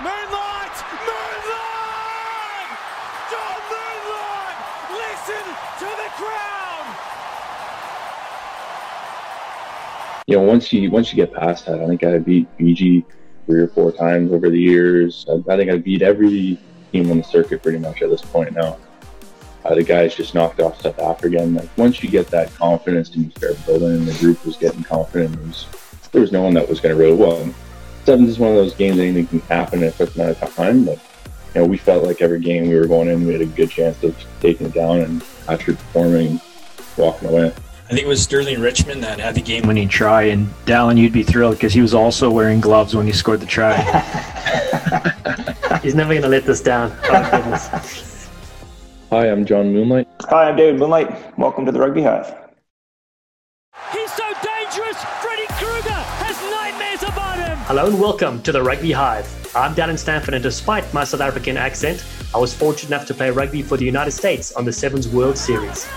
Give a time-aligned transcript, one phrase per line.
[0.00, 0.76] Moonlight!
[1.04, 2.70] Moonlight!
[3.28, 4.58] John Moonlight!
[4.90, 5.44] Listen
[5.78, 6.86] to the crowd!
[10.26, 13.04] You know, once you once you get past that, I think I beat Fiji
[13.44, 15.26] three or four times over the years.
[15.28, 16.58] I, I think I beat every
[16.90, 18.78] team on the circuit pretty much at this point now.
[19.64, 21.36] Uh, the guys just knocked off South Africa.
[21.42, 24.56] And like once you get that confidence and you start building, and the group was
[24.56, 25.34] getting confident.
[25.34, 25.66] There was,
[26.12, 27.52] there was no one that was going to really well.
[28.04, 30.84] Sevens is one of those games anything can happen in a quick amount of time.
[30.84, 30.98] But
[31.54, 33.70] you know, we felt like every game we were going in, we had a good
[33.70, 36.40] chance of taking it down and actually performing,
[36.96, 37.52] walking away.
[37.92, 41.12] I think it was Sterling Richmond that had the game winning try, and Dallin, you'd
[41.12, 43.76] be thrilled because he was also wearing gloves when he scored the try.
[45.82, 46.96] He's never going to let this down.
[47.04, 48.28] Oh, goodness.
[49.10, 50.08] Hi, I'm John Moonlight.
[50.22, 51.38] Hi, I'm David Moonlight.
[51.38, 52.41] Welcome to the Rugby Hive.
[57.72, 59.56] Hello and welcome to the Rugby Hive.
[59.56, 63.30] I'm Dallin Stanford, and despite my South African accent, I was fortunate enough to play
[63.30, 65.88] rugby for the United States on the Sevens World Series.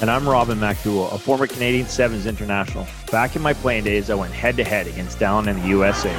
[0.00, 2.86] And I'm Robin MacDowell, a former Canadian Sevens international.
[3.10, 6.14] Back in my playing days, I went head to head against Dallin and the USA.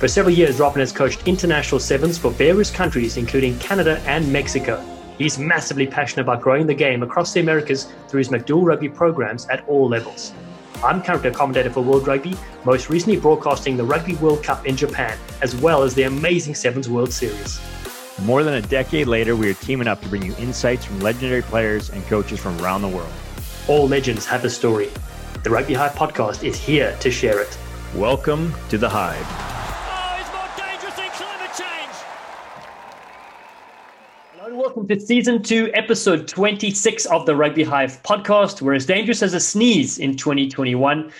[0.00, 4.84] For several years, Robin has coached international sevens for various countries, including Canada and Mexico.
[5.18, 9.46] He's massively passionate about growing the game across the Americas through his MacDowell Rugby programs
[9.46, 10.32] at all levels.
[10.84, 14.76] I'm currently a commentator for World Rugby, most recently broadcasting the Rugby World Cup in
[14.76, 17.60] Japan, as well as the amazing Sevens World Series.
[18.22, 21.42] More than a decade later, we are teaming up to bring you insights from legendary
[21.42, 23.10] players and coaches from around the world.
[23.66, 24.88] All legends have a story.
[25.42, 27.58] The Rugby Hive podcast is here to share it.
[27.96, 29.16] Welcome to the Hive.
[29.20, 31.96] Oh, he's more dangerous than climate change!
[34.32, 38.62] Hello and welcome to season two, episode 26 of the Rugby Hive podcast.
[38.62, 41.12] We're as dangerous as a sneeze in 2021.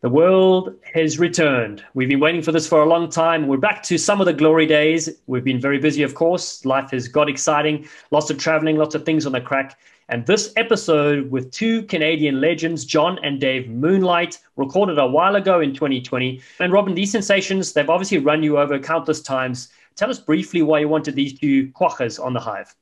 [0.00, 1.84] The world has returned.
[1.94, 3.48] We've been waiting for this for a long time.
[3.48, 5.08] We're back to some of the glory days.
[5.26, 6.64] We've been very busy, of course.
[6.64, 9.76] Life has got exciting, lots of traveling, lots of things on the crack.
[10.08, 15.58] And this episode with two Canadian legends, John and Dave Moonlight, recorded a while ago
[15.58, 16.40] in 2020.
[16.60, 19.68] And Robin, these sensations, they've obviously run you over countless times.
[19.96, 22.72] Tell us briefly why you wanted these two quackers on the hive.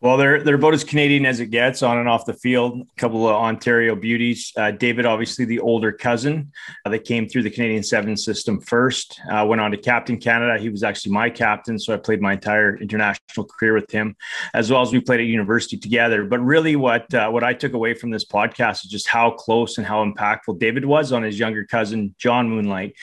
[0.00, 2.82] Well, they're they're about as Canadian as it gets on and off the field.
[2.82, 4.52] A couple of Ontario beauties.
[4.56, 6.52] Uh, David, obviously the older cousin
[6.84, 9.20] uh, that came through the Canadian Seven system first.
[9.28, 10.56] Uh, went on to captain Canada.
[10.56, 14.14] He was actually my captain, so I played my entire international career with him,
[14.54, 16.24] as well as we played at university together.
[16.24, 19.78] But really, what uh, what I took away from this podcast is just how close
[19.78, 22.94] and how impactful David was on his younger cousin John Moonlight.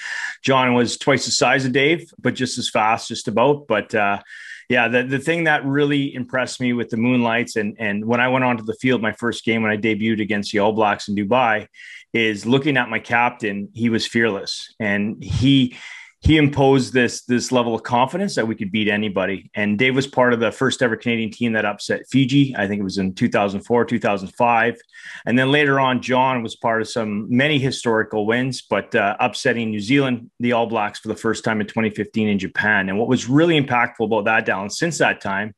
[0.44, 3.68] John was twice the size of Dave, but just as fast, just about.
[3.68, 4.22] But uh,
[4.70, 8.28] yeah, the, the thing that really impressed me with the Moonlights and and when I
[8.28, 11.16] went onto the field, my first game when I debuted against the All Blacks in
[11.16, 11.68] Dubai,
[12.14, 13.70] is looking at my captain.
[13.74, 15.76] He was fearless, and he
[16.26, 19.52] he imposed this this level of confidence that we could beat anybody.
[19.54, 22.56] And Dave was part of the first ever Canadian team that upset Fiji.
[22.58, 24.78] I think it was in 2004, 2005.
[25.28, 29.70] And then later on, John was part of some many historical wins, but uh, upsetting
[29.70, 32.90] New Zealand, the All Blacks for the first time in 2015 in Japan.
[32.90, 35.54] And what was really impactful about that, Dallin, since that time,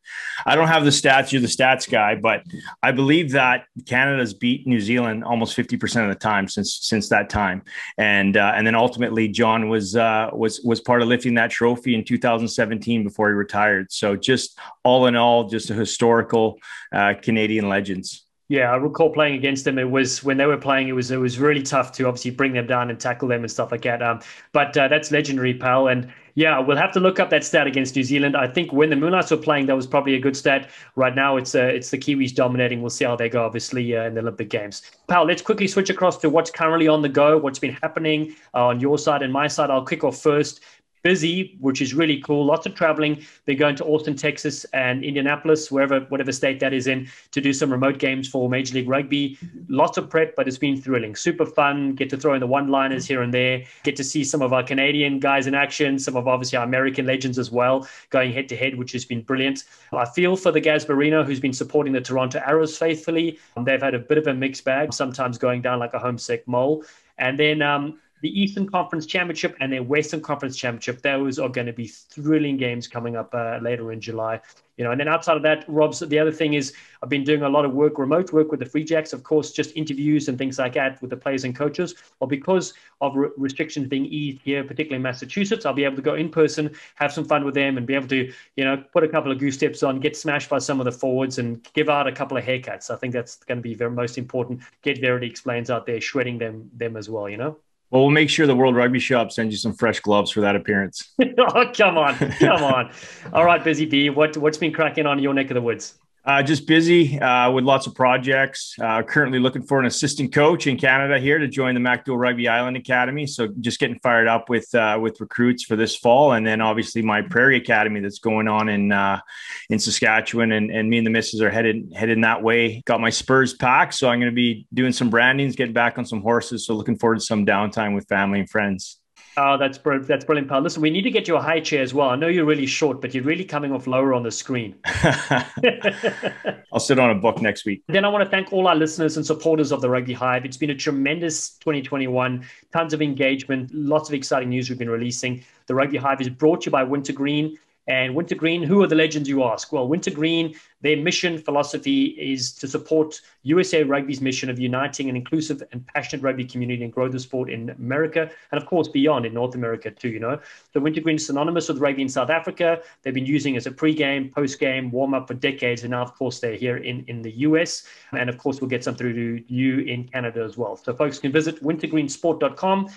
[0.45, 2.43] I don't have the stats, you're the stats guy, but
[2.83, 7.29] I believe that Canada's beat New Zealand almost 50% of the time since since that
[7.29, 7.61] time.
[7.97, 11.95] And uh, and then ultimately John was uh, was was part of lifting that trophy
[11.95, 13.91] in 2017 before he retired.
[13.91, 16.59] So just all in all, just a historical
[16.91, 18.23] uh, Canadian legends.
[18.49, 19.77] Yeah, I recall playing against them.
[19.77, 20.87] It was when they were playing.
[20.87, 23.51] It was it was really tough to obviously bring them down and tackle them and
[23.51, 24.01] stuff like that.
[24.01, 24.21] Um,
[24.53, 25.89] but uh, that's legendary, pal.
[25.89, 28.37] And yeah, we'll have to look up that stat against New Zealand.
[28.37, 30.69] I think when the Moonlights were playing, that was probably a good stat.
[30.95, 32.79] Right now, it's uh, it's the Kiwis dominating.
[32.79, 34.83] We'll see how they go, obviously, uh, in the Olympic Games.
[35.07, 38.67] Pal, let's quickly switch across to what's currently on the go, what's been happening uh,
[38.67, 39.71] on your side and my side.
[39.71, 40.61] I'll kick off first
[41.03, 42.45] busy, which is really cool.
[42.45, 43.23] Lots of traveling.
[43.45, 47.53] They're going to Austin, Texas, and Indianapolis, wherever, whatever state that is in, to do
[47.53, 49.37] some remote games for Major League Rugby.
[49.69, 51.15] Lots of prep, but it's been thrilling.
[51.15, 51.93] Super fun.
[51.95, 53.63] Get to throw in the one-liners here and there.
[53.83, 55.99] Get to see some of our Canadian guys in action.
[55.99, 59.21] Some of obviously our American legends as well, going head to head, which has been
[59.21, 59.63] brilliant.
[59.93, 63.39] I feel for the Gasbarino, who's been supporting the Toronto Arrows faithfully.
[63.63, 66.83] They've had a bit of a mixed bag, sometimes going down like a homesick mole.
[67.17, 71.01] And then um, the Eastern Conference Championship and the Western Conference Championship.
[71.01, 74.41] Those are going to be thrilling games coming up uh, later in July.
[74.77, 77.41] You know, and then outside of that, Rob's the other thing is I've been doing
[77.41, 80.37] a lot of work, remote work with the Free Jacks, of course, just interviews and
[80.37, 81.95] things like that with the players and coaches.
[82.19, 86.03] Well, because of re- restrictions being eased here, particularly in Massachusetts, I'll be able to
[86.03, 89.03] go in person, have some fun with them, and be able to, you know, put
[89.03, 91.89] a couple of goose steps on, get smashed by some of the forwards, and give
[91.89, 92.91] out a couple of haircuts.
[92.91, 94.61] I think that's going to be very most important.
[94.83, 97.27] Get Verity explains out there, shredding them them as well.
[97.27, 97.57] You know.
[97.89, 100.55] Well, we'll make sure the World Rugby Shop sends you some fresh gloves for that
[100.55, 101.13] appearance.
[101.21, 102.91] oh, come on, come on!
[103.31, 105.97] All right, Busy B, what what's been cracking on your neck of the woods?
[106.27, 108.75] Uh, just busy uh, with lots of projects.
[108.81, 112.49] Uh, currently looking for an assistant coach in Canada here to join the MacDowell Rugby
[112.49, 113.25] Island Academy.
[113.25, 117.01] So just getting fired up with uh, with recruits for this fall, and then obviously
[117.01, 119.21] my Prairie Academy that's going on in uh,
[119.69, 122.81] in Saskatchewan, and, and me and the missus are headed headed that way.
[122.85, 126.05] Got my Spurs pack, so I'm going to be doing some brandings, getting back on
[126.05, 126.65] some horses.
[126.65, 128.96] So looking forward to some downtime with family and friends.
[129.39, 130.07] Oh, that's brilliant.
[130.07, 130.61] That's brilliant, pal.
[130.61, 132.09] Listen, we need to get you a high chair as well.
[132.09, 134.73] I know you're really short, but you're really coming off lower on the screen.
[136.73, 137.83] I'll sit on a book next week.
[137.87, 140.43] Then I want to thank all our listeners and supporters of the Rugby Hive.
[140.43, 142.43] It's been a tremendous 2021,
[142.73, 145.43] tons of engagement, lots of exciting news we've been releasing.
[145.67, 147.59] The Rugby Hive is brought to you by Wintergreen.
[147.87, 149.71] And Wintergreen, who are the legends, you ask?
[149.71, 155.63] Well, Wintergreen, their mission philosophy is to support USA Rugby's mission of uniting an inclusive
[155.71, 159.33] and passionate rugby community and grow the sport in America and, of course, beyond in
[159.33, 160.09] North America too.
[160.09, 160.39] You know,
[160.73, 162.81] so Wintergreen is synonymous with rugby in South Africa.
[163.03, 166.55] They've been using as a pre-game, post-game, warm-up for decades, and now, of course, they're
[166.55, 167.83] here in in the US.
[168.11, 170.75] And of course, we'll get some through to you in Canada as well.
[170.75, 172.89] So, folks can visit wintergreensport.com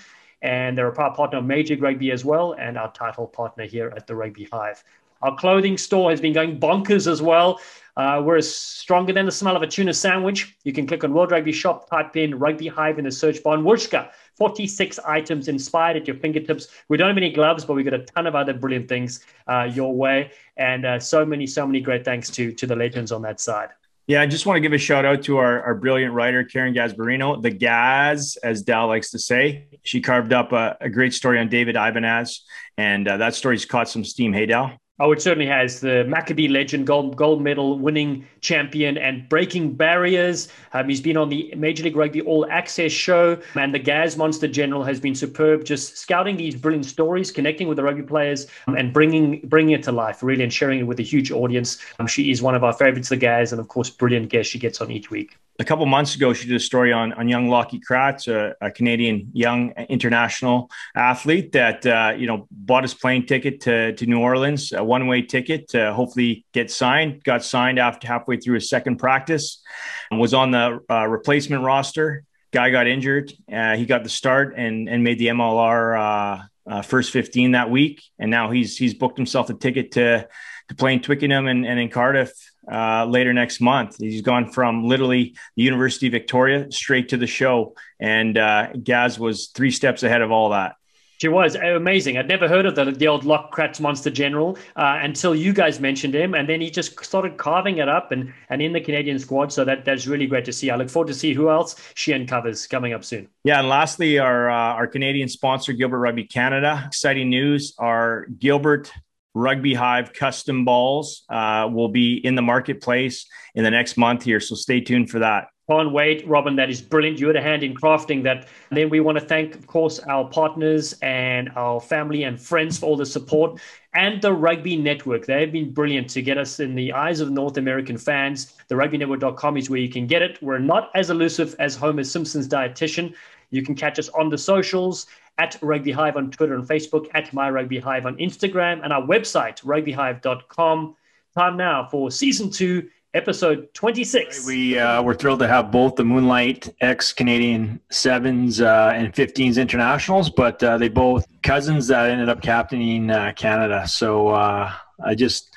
[0.42, 3.92] and they're a proud partner of Major Rugby as well, and our title partner here
[3.96, 4.82] at the Rugby Hive.
[5.22, 7.60] Our clothing store has been going bonkers as well.
[7.96, 10.56] Uh, we're stronger than the smell of a tuna sandwich.
[10.64, 13.54] You can click on World Rugby Shop, type in Rugby Hive in the search bar,
[13.54, 16.68] and Wooshka, 46 items inspired at your fingertips.
[16.88, 19.68] We don't have any gloves, but we've got a ton of other brilliant things uh,
[19.70, 20.30] your way.
[20.56, 23.70] And uh, so many, so many great thanks to, to the legends on that side.
[24.10, 26.74] Yeah, I just want to give a shout out to our, our brilliant writer, Karen
[26.74, 29.68] Gasbarino, the Gaz, as Dal likes to say.
[29.84, 32.42] She carved up a, a great story on David Ibanez,
[32.76, 34.32] and uh, that story's caught some steam.
[34.32, 34.72] Hey, Dal?
[35.02, 35.80] Oh, it certainly has.
[35.80, 40.48] The Maccabee legend, gold gold medal winning champion, and breaking barriers.
[40.74, 44.46] Um, he's been on the Major League Rugby All Access show, and the Gaz Monster
[44.46, 48.76] General has been superb, just scouting these brilliant stories, connecting with the rugby players, um,
[48.76, 51.78] and bringing bringing it to life, really, and sharing it with a huge audience.
[51.98, 54.58] Um, she is one of our favorites, the Gaz, and of course, brilliant guest she
[54.58, 57.48] gets on each week a couple months ago, she did a story on, on young
[57.48, 63.26] Lockie Kratz, a, a Canadian young international athlete that uh, you know bought his plane
[63.26, 67.22] ticket to, to New Orleans, a one way ticket to hopefully get signed.
[67.22, 69.62] Got signed after halfway through his second practice,
[70.10, 72.24] was on the uh, replacement roster.
[72.52, 73.30] Guy got injured.
[73.52, 77.70] Uh, he got the start and and made the MLR uh, uh, first 15 that
[77.70, 80.26] week, and now he's he's booked himself a ticket to
[80.70, 82.32] to play in Twickenham and, and in Cardiff
[82.70, 83.96] uh, later next month.
[83.98, 89.18] He's gone from literally the University of Victoria straight to the show, and uh, Gaz
[89.18, 90.76] was three steps ahead of all that.
[91.20, 92.16] She was amazing.
[92.16, 95.78] I'd never heard of the, the old Lock Kratz Monster General uh, until you guys
[95.78, 99.18] mentioned him, and then he just started carving it up and, and in the Canadian
[99.18, 99.52] squad.
[99.52, 100.70] So that that's really great to see.
[100.70, 103.28] I look forward to see who else she uncovers coming up soon.
[103.44, 106.84] Yeah, and lastly, our uh, our Canadian sponsor, Gilbert Rugby Canada.
[106.86, 108.90] Exciting news: our Gilbert
[109.34, 114.40] Rugby Hive custom balls uh, will be in the marketplace in the next month here.
[114.40, 115.48] So stay tuned for that.
[115.70, 116.56] Can't wait, Robin.
[116.56, 117.20] That is brilliant.
[117.20, 118.48] You had a hand in crafting that.
[118.70, 122.76] And then we want to thank, of course, our partners and our family and friends
[122.76, 123.60] for all the support
[123.94, 125.26] and the Rugby Network.
[125.26, 128.56] They have been brilliant to get us in the eyes of North American fans.
[128.66, 130.42] The rugbynetwork.com is where you can get it.
[130.42, 133.14] We're not as elusive as Homer Simpson's dietitian.
[133.50, 135.06] You can catch us on the socials
[135.38, 139.02] at Rugby Hive on Twitter and Facebook, at My Rugby Hive on Instagram, and our
[139.02, 140.96] website, rugbyhive.com.
[141.36, 144.46] Time now for season two, episode 26.
[144.46, 149.60] We uh, we're thrilled to have both the Moonlight ex Canadian sevens uh, and 15s
[149.60, 153.86] internationals, but uh, they both cousins that ended up captaining uh, Canada.
[153.88, 154.72] So uh,
[155.04, 155.54] I just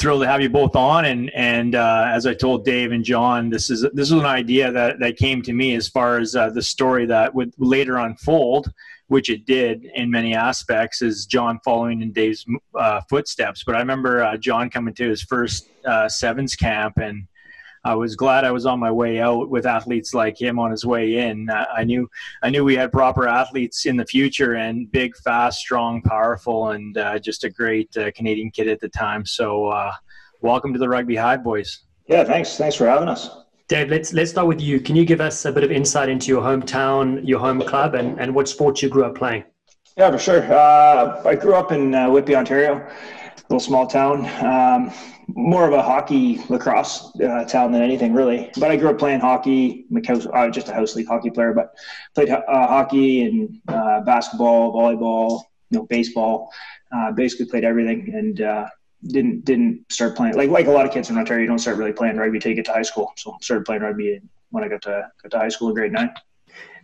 [0.00, 1.04] thrilled to have you both on.
[1.04, 4.72] And and uh, as I told Dave and John, this is this is an idea
[4.72, 8.72] that that came to me as far as uh, the story that would later unfold,
[9.08, 13.62] which it did in many aspects, is John following in Dave's uh, footsteps.
[13.64, 17.26] But I remember uh, John coming to his first uh, sevens camp and
[17.82, 20.84] I was glad I was on my way out with athletes like him on his
[20.84, 21.48] way in.
[21.48, 22.10] Uh, I knew
[22.42, 26.96] I knew we had proper athletes in the future and big, fast, strong, powerful, and
[26.98, 29.24] uh, just a great uh, Canadian kid at the time.
[29.24, 29.92] So, uh,
[30.42, 31.84] welcome to the Rugby Hive, boys.
[32.06, 32.58] Yeah, thanks.
[32.58, 33.30] Thanks for having us.
[33.68, 34.78] Dave, let's let's start with you.
[34.80, 38.20] Can you give us a bit of insight into your hometown, your home club, and,
[38.20, 39.44] and what sports you grew up playing?
[39.96, 40.42] Yeah, for sure.
[40.52, 44.26] Uh, I grew up in uh, Whitby, Ontario, a little small town.
[44.44, 44.92] Um,
[45.34, 48.50] more of a hockey lacrosse uh, town than anything really.
[48.58, 49.86] But I grew up playing hockey.
[49.90, 51.74] I'm uh, just a house league hockey player, but
[52.14, 56.50] played uh, hockey and uh, basketball, volleyball, you know, baseball.
[56.92, 58.40] Uh, basically played everything and
[59.06, 61.42] didn't didn't start playing like like a lot of kids in Ontario.
[61.42, 63.12] You don't start really playing rugby till you get to high school.
[63.16, 64.20] So started playing rugby
[64.50, 66.12] when I got to got to high school in grade nine.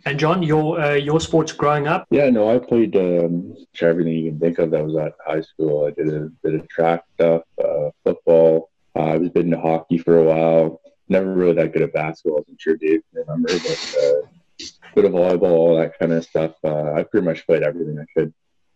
[0.05, 2.07] And John, your uh, your sports growing up?
[2.09, 5.85] Yeah, no, I played um, everything you can think of that was at high school.
[5.85, 8.69] I did a bit of track stuff, uh, football.
[8.95, 10.81] Uh, I was bit into hockey for a while.
[11.09, 14.27] Never really that good at basketball, as I'm sure Dave can remember, but uh,
[14.95, 16.53] bit of volleyball, all that kind of stuff.
[16.63, 18.33] Uh, I pretty much played everything I could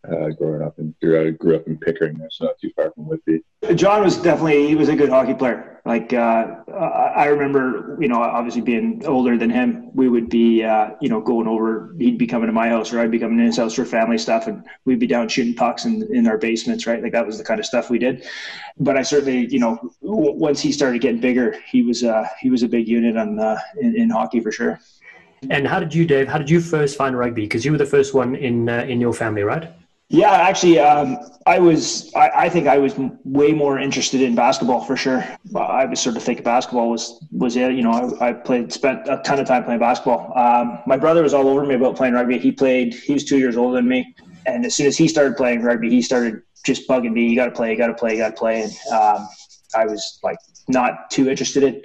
[0.10, 3.08] uh, growing up and grew, I grew up in Pickering, so not too far from
[3.08, 3.44] Whitby.
[3.76, 5.80] John was definitely he was a good hockey player.
[5.86, 10.92] Like uh, I remember, you know, obviously being older than him, we would be, uh,
[11.02, 11.96] you know, going over.
[11.98, 14.20] He'd be coming to my house, or I'd be coming to his house for family
[14.20, 17.02] stuff, and we'd be down shooting pucks in in our basements, right?
[17.02, 18.26] Like that was the kind of stuff we did.
[18.78, 22.62] But I certainly, you know, once he started getting bigger, he was uh, he was
[22.62, 24.80] a big unit on uh, in, in hockey for sure.
[25.50, 26.28] And how did you, Dave?
[26.28, 27.42] How did you first find rugby?
[27.42, 29.72] Because you were the first one in uh, in your family, right?
[30.14, 32.14] Yeah, actually, um, I was.
[32.16, 35.24] I, I, think I was way more interested in basketball for sure.
[35.56, 37.72] I was sort of think basketball was was it.
[37.76, 40.38] You know, I, I played, spent a ton of time playing basketball.
[40.38, 42.38] Um, my brother was all over me about playing rugby.
[42.40, 42.94] He played.
[42.94, 44.14] He was two years older than me,
[44.46, 47.30] and as soon as he started playing rugby, he started just bugging me.
[47.30, 47.72] You got to play.
[47.72, 48.12] You got to play.
[48.12, 48.64] You got to play.
[48.64, 49.30] And um,
[49.74, 51.82] I was like not too interested in.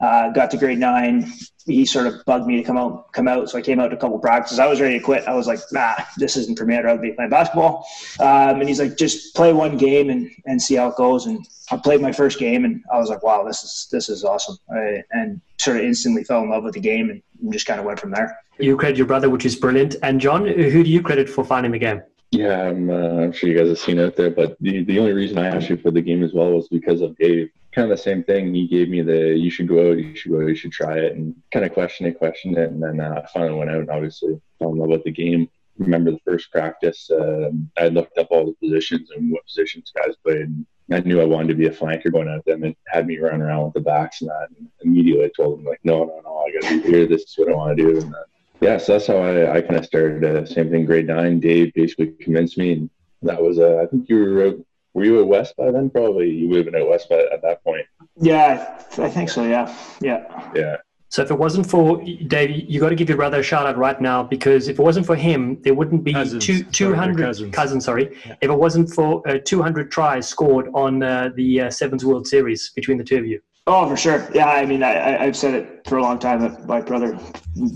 [0.00, 1.32] Uh, got to grade nine.
[1.64, 3.50] He sort of bugged me to come out, come out.
[3.50, 4.58] So I came out to a couple practices.
[4.58, 5.26] I was ready to quit.
[5.26, 6.76] I was like, nah, this isn't for me.
[6.76, 7.86] I'd rather be playing basketball.
[8.20, 11.26] Um, and he's like, just play one game and, and see how it goes.
[11.26, 14.22] And I played my first game and I was like, wow, this is, this is
[14.22, 14.56] awesome.
[14.70, 17.86] I, and sort of instantly fell in love with the game and just kind of
[17.86, 18.38] went from there.
[18.58, 19.96] You credit your brother, which is brilliant.
[20.02, 22.02] And John, who do you credit for finding the game?
[22.30, 24.98] Yeah, I'm, uh, I'm sure you guys have seen it out there, but the, the
[24.98, 27.96] only reason I actually played the game as well was because of Dave kind of
[27.96, 28.54] the same thing.
[28.54, 30.98] He gave me the you should go out, you should go out, you should try
[30.98, 33.80] it, and kind of questioned it, questioned it, and then uh, I finally went out
[33.80, 35.48] and obviously fell in love with the game.
[35.78, 40.14] Remember the first practice, uh, I looked up all the positions and what positions guys
[40.24, 40.64] played.
[40.90, 43.42] I knew I wanted to be a flanker going out them and had me run
[43.42, 44.48] around with the backs and that.
[44.56, 47.06] And immediately I told them like, no, no, no, I got to be here.
[47.06, 47.90] This is what I want to do.
[48.00, 48.22] And then,
[48.60, 50.24] yeah, so that's how I, I kind of started.
[50.24, 51.40] Uh, same thing, grade nine.
[51.40, 52.90] Dave basically convinced me, and
[53.22, 54.54] that was uh, I think you were
[54.96, 55.90] were you at West by then?
[55.90, 57.86] Probably you would have been at West by, at that point.
[58.18, 59.44] Yeah, I think so.
[59.44, 60.76] Yeah, yeah, yeah.
[61.10, 63.76] So if it wasn't for Dave, you got to give your brother a shout out
[63.76, 66.44] right now because if it wasn't for him, there wouldn't be cousins.
[66.44, 67.54] two two hundred cousins.
[67.54, 67.84] cousins.
[67.84, 68.36] Sorry, yeah.
[68.40, 72.26] if it wasn't for uh, two hundred tries scored on uh, the uh, Sevens World
[72.26, 73.40] Series between the two of you.
[73.66, 74.26] Oh, for sure.
[74.32, 77.18] Yeah, I mean, I, have said it for a long time that my brother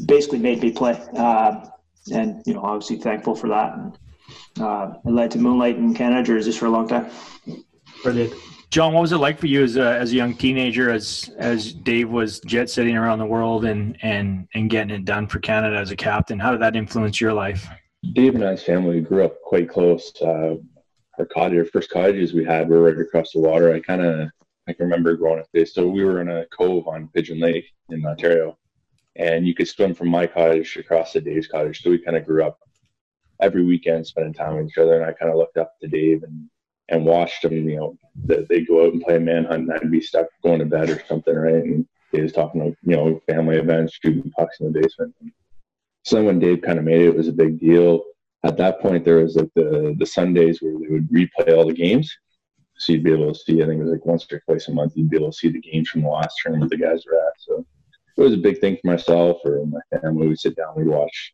[0.06, 1.68] basically made me play, um,
[2.14, 3.74] and you know, obviously thankful for that.
[3.74, 3.98] And,
[4.60, 7.10] uh, it led to Moonlight in Canada jerseys for a long time.
[8.02, 8.32] Brilliant.
[8.70, 11.72] John, what was it like for you as a, as a young teenager, as as
[11.72, 15.76] Dave was jet setting around the world and and and getting it done for Canada
[15.76, 16.38] as a captain?
[16.38, 17.66] How did that influence your life?
[18.12, 20.12] Dave and I's family grew up quite close.
[20.22, 20.54] Uh,
[21.18, 23.74] our cottage, our first cottages we had were right across the water.
[23.74, 24.30] I kind of
[24.68, 25.66] I can remember growing up there.
[25.66, 28.56] So we were in a cove on Pigeon Lake in Ontario,
[29.16, 31.82] and you could swim from my cottage across to Dave's cottage.
[31.82, 32.58] So we kind of grew up
[33.40, 34.94] every weekend spending time with each other.
[34.94, 36.48] And I kind of looked up to Dave and,
[36.88, 40.00] and watched him, you know, they, they go out and play manhunt and I'd be
[40.00, 41.54] stuck going to bed or something, right?
[41.54, 45.14] And he was talking about, you know, family events, shooting pucks in the basement.
[46.02, 48.02] So when Dave kind of made it, it was a big deal.
[48.42, 51.74] At that point, there was like the, the Sundays where they would replay all the
[51.74, 52.10] games.
[52.78, 54.72] So you'd be able to see, I think it was like once or twice a
[54.72, 57.18] month, you'd be able to see the games from the last tournament the guys were
[57.18, 57.34] at.
[57.38, 57.66] So
[58.16, 60.28] it was a big thing for myself or my family.
[60.28, 61.32] We'd sit down, we'd watch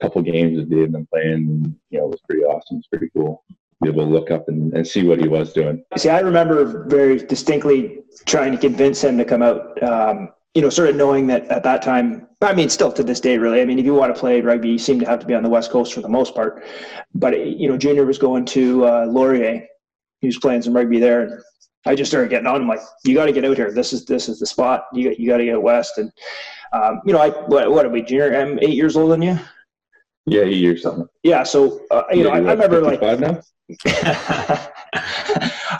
[0.00, 1.76] couple games that Dave been playing.
[1.90, 2.78] You know, it was pretty awesome.
[2.78, 5.52] It's pretty cool to be able to look up and, and see what he was
[5.52, 5.84] doing.
[5.96, 9.82] See, I remember very distinctly trying to convince him to come out.
[9.82, 13.20] Um, you know, sort of knowing that at that time, I mean, still to this
[13.20, 13.60] day, really.
[13.60, 15.42] I mean, if you want to play rugby, you seem to have to be on
[15.42, 16.64] the West Coast for the most part.
[17.14, 19.66] But you know, Junior was going to uh, Laurier.
[20.20, 21.42] He was playing some rugby there, and
[21.86, 22.62] I just started getting on.
[22.62, 23.72] I'm like, you got to get out here.
[23.72, 24.86] This is this is the spot.
[24.92, 25.98] You got you got to get west.
[25.98, 26.10] And
[26.72, 28.34] um, you know, I what, what are we, Junior?
[28.34, 29.38] I'm eight years older than you.
[30.30, 31.06] Yeah, eight years something.
[31.22, 33.40] Yeah, so uh, you yeah, know, I, I, remember like now?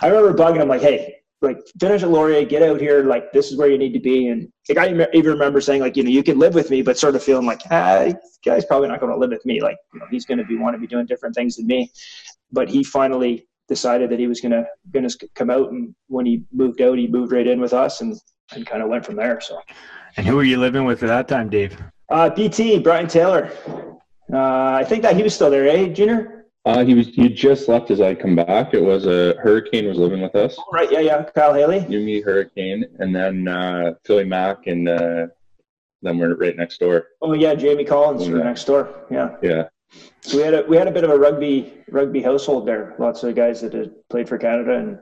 [0.01, 3.03] I remember bugging him like, "Hey, like finish at Laurier, get out here.
[3.03, 5.97] Like this is where you need to be." And like I even remember saying like,
[5.97, 8.65] you know, you can live with me, but sort of feeling like, ah, this guy's
[8.65, 9.61] probably not going to live with me.
[9.61, 11.91] Like, you know, he's going to be want to be doing different things than me.
[12.51, 16.25] But he finally decided that he was going to going to come out, and when
[16.25, 18.15] he moved out, he moved right in with us, and
[18.53, 19.39] and kind of went from there.
[19.41, 19.61] So.
[20.17, 21.77] And who were you living with at that time, Dave?
[22.09, 23.51] Uh, BT Brian Taylor.
[24.31, 26.45] Uh, I think that he was still there, eh, Junior?
[26.65, 27.07] Uh, he was.
[27.07, 28.73] He just left as I come back.
[28.73, 30.55] It was a Hurricane was living with us.
[30.59, 30.91] Oh, right.
[30.91, 30.99] Yeah.
[30.99, 31.23] Yeah.
[31.23, 31.85] Kyle Haley.
[31.89, 35.27] You, me, Hurricane, and then uh, Philly Mack, and uh,
[36.01, 37.07] then we're right next door.
[37.21, 39.05] Oh yeah, Jamie Collins from next door.
[39.09, 39.35] Yeah.
[39.41, 39.69] Yeah.
[40.21, 42.95] So we had a we had a bit of a rugby rugby household there.
[42.99, 44.99] Lots of guys that had played for Canada and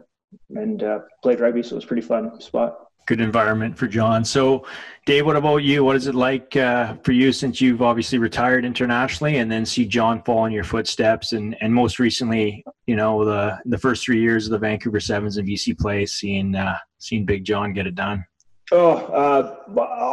[0.56, 2.87] and uh, played rugby, so it was pretty fun spot.
[3.08, 4.24] Good environment for John.
[4.24, 4.66] So,
[5.06, 5.84] Dave, what about you?
[5.84, 9.86] What is it like uh, for you since you've obviously retired internationally, and then see
[9.86, 14.22] John fall in your footsteps, and and most recently, you know, the the first three
[14.22, 17.96] years of the Vancouver Sevens and VC play, seeing uh, seeing Big John get it
[17.96, 18.24] done.
[18.72, 19.56] Oh, uh,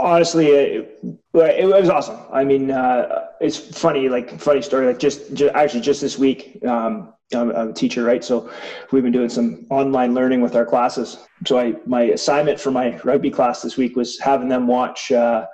[0.05, 1.01] honestly, it,
[1.35, 2.21] it, was awesome.
[2.33, 4.87] I mean, uh, it's funny, like funny story.
[4.87, 8.25] Like just, just actually, just this week, um, I'm, I'm, a teacher, right?
[8.25, 8.51] So
[8.93, 11.19] we've been doing some online learning with our classes.
[11.47, 15.13] So I, my assignment for my rugby class this week was having them watch.
[15.13, 15.47] Uh,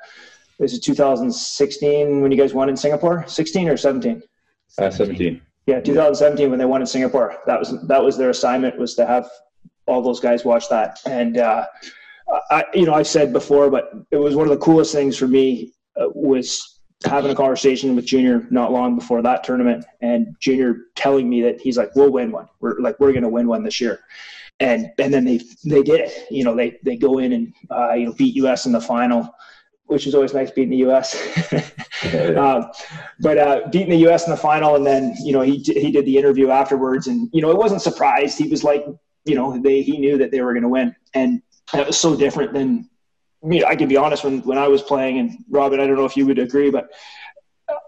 [0.58, 3.24] is it 2016 when you guys won in Singapore?
[3.26, 4.22] 16 or 17?
[4.78, 5.40] Uh, 17.
[5.66, 7.36] Yeah, 2017 when they won in Singapore.
[7.46, 9.28] That was that was their assignment was to have
[9.86, 11.38] all those guys watch that and.
[11.38, 11.66] Uh,
[12.50, 15.26] I, you know, I've said before, but it was one of the coolest things for
[15.26, 16.69] me uh, was
[17.04, 21.60] having a conversation with Junior not long before that tournament, and Junior telling me that
[21.60, 22.48] he's like, "We'll win one.
[22.60, 24.00] We're like, we're going to win one this year,"
[24.60, 26.26] and and then they they did it.
[26.30, 29.34] You know, they they go in and uh, you know beat US in the final,
[29.86, 31.14] which is always nice beating the US.
[32.36, 32.70] um,
[33.20, 36.04] but uh, beating the US in the final, and then you know he he did
[36.04, 38.38] the interview afterwards, and you know it wasn't surprised.
[38.38, 38.84] He was like,
[39.24, 41.42] you know, they he knew that they were going to win, and
[41.72, 42.90] that was so different than
[43.42, 45.96] I mean, I can be honest when, when I was playing and Robin, I don't
[45.96, 46.90] know if you would agree, but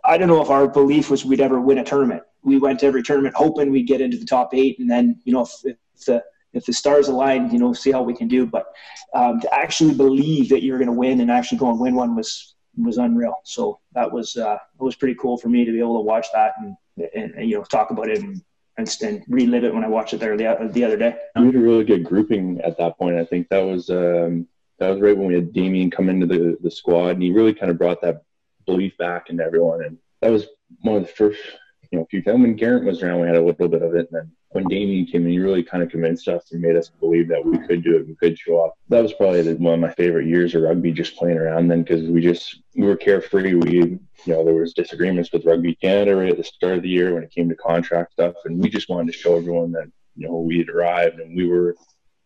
[0.05, 2.23] I don't know if our belief was we'd ever win a tournament.
[2.43, 5.33] We went to every tournament hoping we'd get into the top eight and then, you
[5.33, 8.47] know, if, if the, if the stars align, you know, see how we can do.
[8.47, 8.67] But
[9.15, 12.17] um, to actually believe that you're going to win and actually go and win one
[12.17, 13.35] was, was unreal.
[13.45, 16.27] So that was, uh, it was pretty cool for me to be able to watch
[16.33, 16.77] that and,
[17.15, 18.43] and, and you know, talk about it and
[18.79, 21.15] and, and relive it when I watched it there the, the other day.
[21.37, 23.17] We had a really good grouping at that point.
[23.17, 24.49] I think that was um,
[24.79, 27.55] that was right when we had Damien come into the, the squad, and he really
[27.55, 28.23] kind of brought that
[28.67, 29.85] belief back into everyone.
[29.85, 30.47] And that was
[30.81, 31.41] one of the first,
[31.91, 34.09] you know, few times when Garrett was around, we had a little bit of it,
[34.11, 36.91] and then when Damien came in, he really kind of convinced us and made us
[37.01, 38.75] believe that we could do it, we could show up.
[38.89, 42.09] That was probably one of my favorite years of rugby, just playing around then, because
[42.09, 43.55] we just we were carefree.
[43.55, 46.89] We, you know, there was disagreements with Rugby Canada right at the start of the
[46.89, 49.91] year when it came to contract stuff, and we just wanted to show everyone that
[50.17, 51.75] you know we had arrived and we were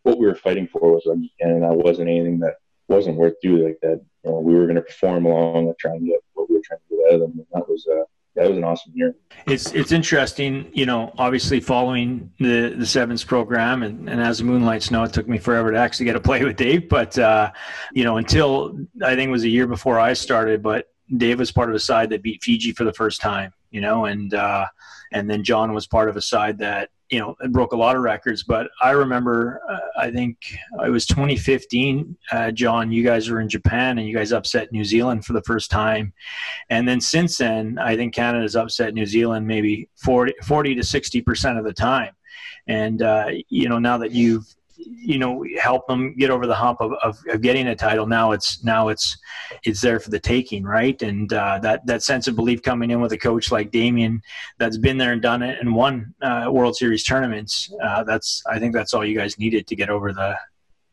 [0.07, 2.55] what we were fighting for was Rugby and That wasn't anything that
[2.87, 4.01] wasn't worth doing like that.
[4.23, 6.61] You know, we were going to perform along and try and get what we were
[6.63, 7.31] trying to get out of them.
[7.37, 8.03] And that was uh,
[8.35, 9.15] that was an awesome year.
[9.45, 14.45] It's it's interesting, you know, obviously following the the sevens program and, and as the
[14.45, 16.87] moonlights know, it took me forever to actually get to play with Dave.
[16.87, 17.51] But uh,
[17.93, 21.51] you know, until I think it was a year before I started, but Dave was
[21.51, 24.67] part of a side that beat Fiji for the first time, you know, and uh,
[25.11, 27.95] and then John was part of a side that you know, it broke a lot
[27.95, 28.43] of records.
[28.43, 30.37] But I remember, uh, I think
[30.85, 34.83] it was 2015, uh, John, you guys were in Japan and you guys upset New
[34.83, 36.13] Zealand for the first time.
[36.69, 41.57] And then since then, I think Canada's upset New Zealand maybe 40, 40 to 60%
[41.57, 42.13] of the time.
[42.67, 44.45] And, uh, you know, now that you've
[44.77, 48.05] you know help them get over the hump of, of, of, getting a title.
[48.05, 49.17] Now it's now it's
[49.63, 51.01] it's there for the taking right?
[51.01, 54.21] And uh, that that sense of belief coming in with a coach like Damien
[54.57, 58.59] that's been there and done it and won uh, World Series tournaments uh, that's I
[58.59, 60.37] think that's all you guys needed to get over the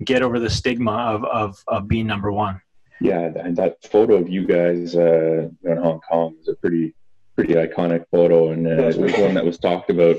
[0.05, 2.61] get over the stigma of of, of being number one.
[3.01, 6.95] Yeah and that photo of you guys uh, in Hong Kong is a pretty
[7.35, 8.51] pretty iconic photo.
[8.51, 10.17] And uh, it was one that was talked about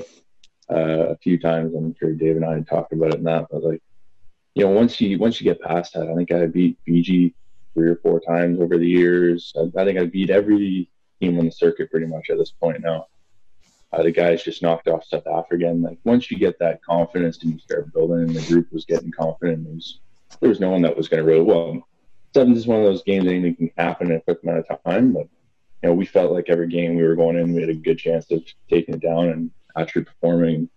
[0.70, 1.74] uh, a few times.
[1.74, 3.82] I'm sure Dave and I had talked about it and that, but like,
[4.54, 7.34] you know, once you once you get past that, I think I beat Fiji
[7.74, 9.52] three or four times over the years.
[9.56, 10.88] I, I think I beat every
[11.20, 13.06] team on the circuit pretty much at this point now.
[13.92, 17.42] Uh, the guys just knocked off South Africa, and like once you get that confidence
[17.42, 20.00] and you start building, and the group was getting confident, there was
[20.40, 21.86] there was no one that was going to really well.
[22.34, 25.12] Sevens is one of those games anything can happen in a quick amount of time,
[25.12, 25.28] but
[25.82, 27.98] you know we felt like every game we were going in, we had a good
[27.98, 30.68] chance of taking it down, and actually performing,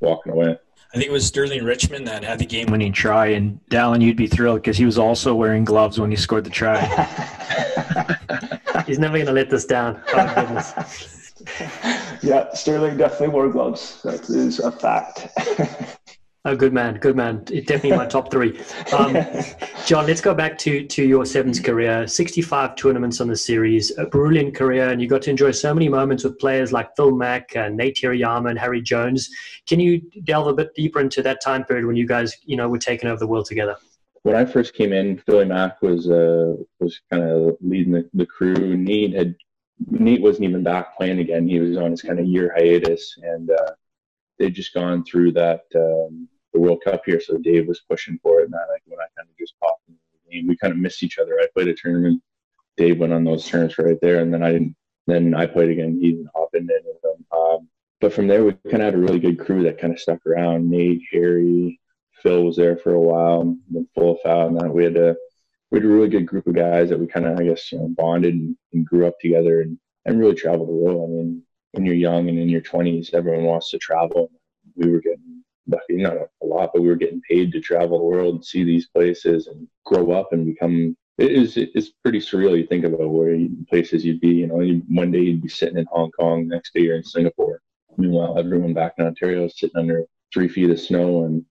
[0.00, 0.58] walking away.
[0.94, 4.16] I think it was Sterling Richmond that had the game winning try, and Dallin, you'd
[4.16, 6.80] be thrilled because he was also wearing gloves when he scored the try.
[8.86, 10.02] He's never going to let this down.
[10.12, 11.32] Oh, goodness.
[12.22, 14.02] yeah, Sterling definitely wore gloves.
[14.02, 15.28] That is a fact.
[16.44, 17.44] Oh, good man, good man.
[17.44, 18.60] Definitely my top three.
[18.98, 19.16] Um,
[19.86, 22.08] John, let's go back to to your sevens career.
[22.08, 25.88] Sixty-five tournaments on the series, a brilliant career, and you got to enjoy so many
[25.88, 29.30] moments with players like Phil Mack, and Nate Hirayama, and Harry Jones.
[29.68, 32.68] Can you delve a bit deeper into that time period when you guys, you know,
[32.68, 33.76] were taking over the world together?
[34.24, 38.26] When I first came in, Philly Mack was uh, was kind of leading the, the
[38.26, 38.76] crew.
[38.76, 39.36] Nate had
[39.86, 41.46] Nate wasn't even back playing again.
[41.46, 43.70] He was on his kind of year hiatus, and uh,
[44.40, 45.62] they'd just gone through that.
[45.76, 49.00] Um, the World Cup here, so Dave was pushing for it, and I like when
[49.00, 51.38] I kind of just popped in the game, we kind of missed each other.
[51.40, 52.22] I played a tournament,
[52.76, 54.76] Dave went on those turns right there, and then I didn't.
[55.06, 55.98] Then I played again.
[56.00, 57.26] He didn't hop in with them.
[57.36, 57.68] Um,
[58.00, 60.24] but from there, we kind of had a really good crew that kind of stuck
[60.26, 60.70] around.
[60.70, 61.80] Nate, Harry,
[62.22, 65.16] Phil was there for a while, then full foul, and that we had a
[65.70, 67.78] we had a really good group of guys that we kind of I guess you
[67.78, 71.10] know bonded and, and grew up together and and really traveled the world.
[71.10, 74.30] I mean, when you're young and in your 20s, everyone wants to travel.
[74.76, 78.36] We were getting not a lot, but we were getting paid to travel the world
[78.36, 80.96] and see these places and grow up and become.
[81.18, 82.58] It is it's pretty surreal.
[82.58, 84.28] You think about where you, places you'd be.
[84.28, 87.60] You know, one day you'd be sitting in Hong Kong, next day you're in Singapore.
[87.96, 91.44] Meanwhile, everyone back in Ontario is sitting under three feet of snow and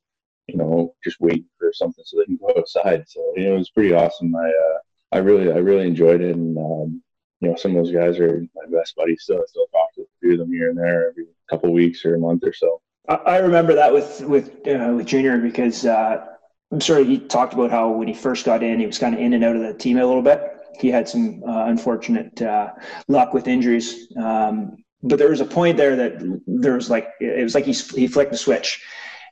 [0.47, 3.03] you know just waiting for something so they can go outside.
[3.07, 4.35] So you know, it was pretty awesome.
[4.35, 4.77] I uh,
[5.13, 7.03] I really I really enjoyed it, and um,
[7.41, 9.37] you know, some of those guys are my best buddies still.
[9.37, 12.05] I still talk to a few of them here and there every couple of weeks
[12.05, 12.81] or a month or so.
[13.15, 16.25] I remember that with with uh, with Junior because uh,
[16.71, 19.19] I'm sorry he talked about how when he first got in, he was kind of
[19.19, 20.41] in and out of the team a little bit.
[20.79, 22.69] He had some uh, unfortunate uh,
[23.07, 27.43] luck with injuries, um, but there was a point there that there was like it
[27.43, 28.81] was like he he flicked the switch,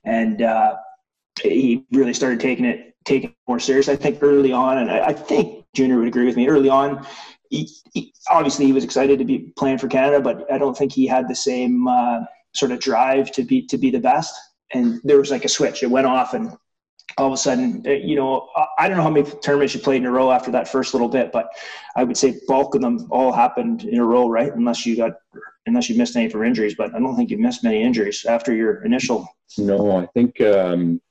[0.04, 0.76] and uh,
[1.42, 3.88] he really started taking it taking it more serious.
[3.88, 6.48] I think early on, and I, I think Junior would agree with me.
[6.48, 7.06] Early on,
[7.50, 10.92] he, he, obviously he was excited to be playing for Canada, but I don't think
[10.92, 12.22] he had the same uh,
[12.54, 14.34] sort of drive to be to be the best.
[14.74, 16.56] And there was like a switch; it went off, and
[17.18, 20.02] all of a sudden, uh, you know, I don't know how many tournaments you played
[20.02, 21.50] in a row after that first little bit, but
[21.96, 24.54] I would say bulk of them all happened in a row, right?
[24.54, 25.14] Unless you got,
[25.66, 28.54] unless you missed any for injuries, but I don't think you missed many injuries after
[28.54, 29.28] your initial.
[29.58, 31.02] No, I think um,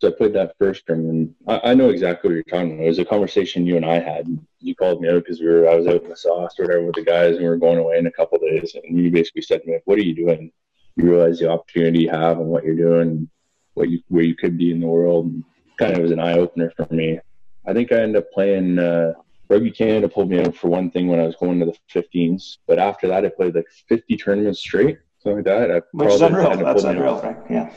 [0.00, 0.08] so.
[0.08, 1.34] I played that first tournament.
[1.48, 2.84] I, I know exactly what you're talking about.
[2.84, 4.26] It was a conversation you and I had.
[4.60, 6.86] You called me out because we were I was out in the sauce or whatever
[6.86, 9.42] with the guys, and we were going away in a couple days, and you basically
[9.42, 10.52] said to me, "What are you doing?"
[10.96, 13.28] You realize the opportunity you have and what you're doing,
[13.74, 15.26] what you where you could be in the world.
[15.26, 15.44] And
[15.78, 17.18] kind of was an eye opener for me.
[17.66, 19.14] I think I ended up playing uh,
[19.48, 22.58] Rugby Canada pulled me out for one thing when I was going to the 15s,
[22.66, 25.70] but after that I played like 50 tournaments straight, something like that.
[25.70, 26.56] I Which is unreal.
[26.56, 27.36] That's unreal, right?
[27.50, 27.72] Yeah.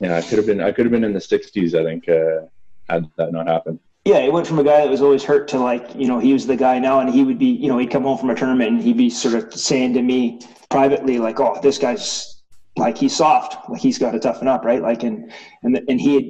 [0.00, 0.60] Yeah, I could have been.
[0.60, 1.78] I could have been in the 60s.
[1.78, 2.46] I think uh,
[2.88, 3.80] had that not happened.
[4.06, 6.32] Yeah, it went from a guy that was always hurt to like, you know, he
[6.32, 8.34] was the guy now, and he would be, you know, he'd come home from a
[8.34, 12.33] tournament and he'd be sort of saying to me privately, like, "Oh, this guy's
[12.76, 14.82] like he's soft, like he's got to toughen up, right?
[14.82, 15.32] Like and
[15.62, 16.24] and and he had,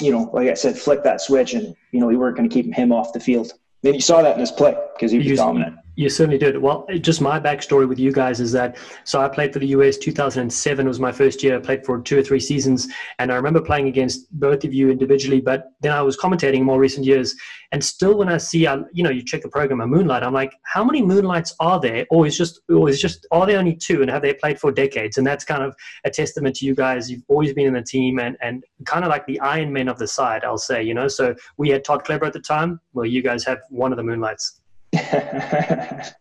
[0.00, 2.54] you know, like I said, flick that switch, and you know we weren't going to
[2.54, 3.52] keep him off the field.
[3.84, 5.76] And you saw that in his play because he was you, dominant.
[5.96, 6.58] You certainly did.
[6.58, 9.96] Well, just my backstory with you guys is that so I played for the US
[9.96, 11.56] 2007 was my first year.
[11.56, 12.86] I played for two or three seasons,
[13.18, 15.40] and I remember playing against both of you individually.
[15.40, 17.34] But then I was commentating more recent years,
[17.72, 20.34] and still when I see, uh, you know, you check the program a Moonlight, I'm
[20.34, 22.04] like, how many Moonlights are there?
[22.10, 24.70] Or is just, or is just, are there only two, and have they played for
[24.70, 25.16] decades?
[25.16, 27.10] And that's kind of a testament to you guys.
[27.10, 29.98] You've always been in the team, and and kind of like the Iron Men of
[29.98, 30.82] the side, I'll say.
[30.82, 32.80] You know, so we had Todd Clever at the time.
[32.92, 34.60] Well, you guys have one of the Moonlights.
[34.92, 36.12] yeah,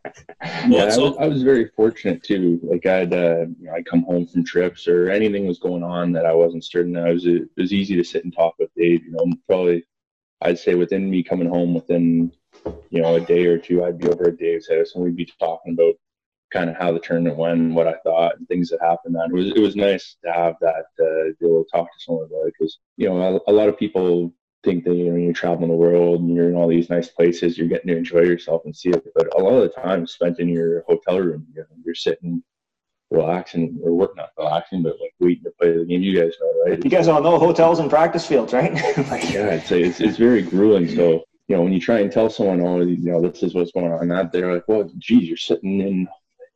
[0.42, 2.60] I was, I was, very fortunate too.
[2.64, 6.12] Like I'd, uh, you know, I'd come home from trips or anything was going on
[6.14, 6.98] that I wasn't certain.
[6.98, 9.06] I was, it was easy to sit and talk with Dave.
[9.06, 9.84] You know, probably
[10.42, 12.32] I'd say within me coming home within,
[12.90, 15.32] you know, a day or two, I'd be over at Dave's house and we'd be
[15.40, 15.96] talking about
[16.52, 19.16] kind of how the tournament went, what I thought, and things that happened.
[19.16, 22.04] And it was it was nice to have that uh, be able to talk to
[22.04, 24.34] someone about it because you know a, a lot of people
[24.66, 27.58] think that you know you're traveling the world and you're in all these nice places,
[27.58, 29.06] you're getting to enjoy yourself and see it.
[29.16, 32.44] But a lot of the time spent in your hotel room, you know, you're sitting
[33.12, 36.02] relaxing or work not relaxing, but like waiting to play the game.
[36.02, 36.84] You guys know, right?
[36.84, 38.74] You guys all know hotels and practice fields, right?
[39.10, 40.90] like, yeah, it's, it's it's very grueling.
[40.90, 43.72] So you know, when you try and tell someone, oh, you know, this is what's
[43.72, 46.08] going on, that they're like, well, geez, you're sitting in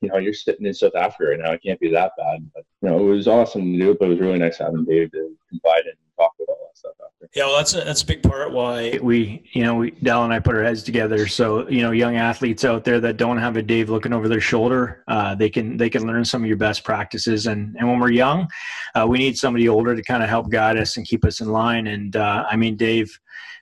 [0.02, 1.52] you know, you're sitting in South Africa right now.
[1.52, 2.50] It can't be that bad.
[2.54, 4.86] But, you know, it was awesome to do it, but it was really nice having
[4.86, 7.30] Dave to confide in talk all that stuff after.
[7.36, 10.34] Yeah, well, that's a, that's a big part why we, you know, we, Dal and
[10.34, 11.28] I put our heads together.
[11.28, 14.42] So, you know, young athletes out there that don't have a Dave looking over their
[14.42, 17.48] shoulder, uh, they can, they can learn some of your best practices.
[17.48, 18.48] And, and when we're young,
[18.96, 21.50] uh, we need somebody older to kind of help guide us and keep us in
[21.50, 21.88] line.
[21.88, 23.10] And, uh, I mean, Dave,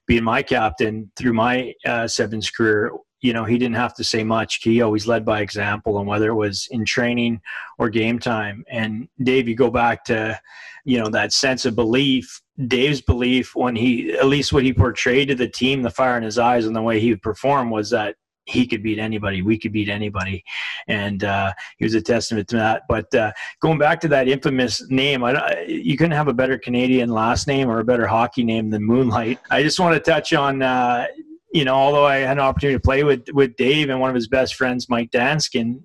[0.06, 2.92] being my captain through my uh, sevens career,
[3.22, 4.62] you know, he didn't have to say much.
[4.64, 7.42] He always led by example, and whether it was in training
[7.78, 8.64] or game time.
[8.70, 10.40] And Dave, you go back to,
[10.86, 12.42] you know, that sense of belief.
[12.68, 16.24] Dave's belief when he, at least what he portrayed to the team, the fire in
[16.24, 19.42] his eyes, and the way he would perform was that he could beat anybody.
[19.42, 20.44] We could beat anybody,
[20.88, 22.84] and uh, he was a testament to that.
[22.88, 25.24] But uh, going back to that infamous name,
[25.68, 29.40] you couldn't have a better Canadian last name or a better hockey name than Moonlight.
[29.52, 31.08] I just want to touch on uh,
[31.58, 34.16] you know, although I had an opportunity to play with with Dave and one of
[34.16, 35.82] his best friends, Mike Danskin,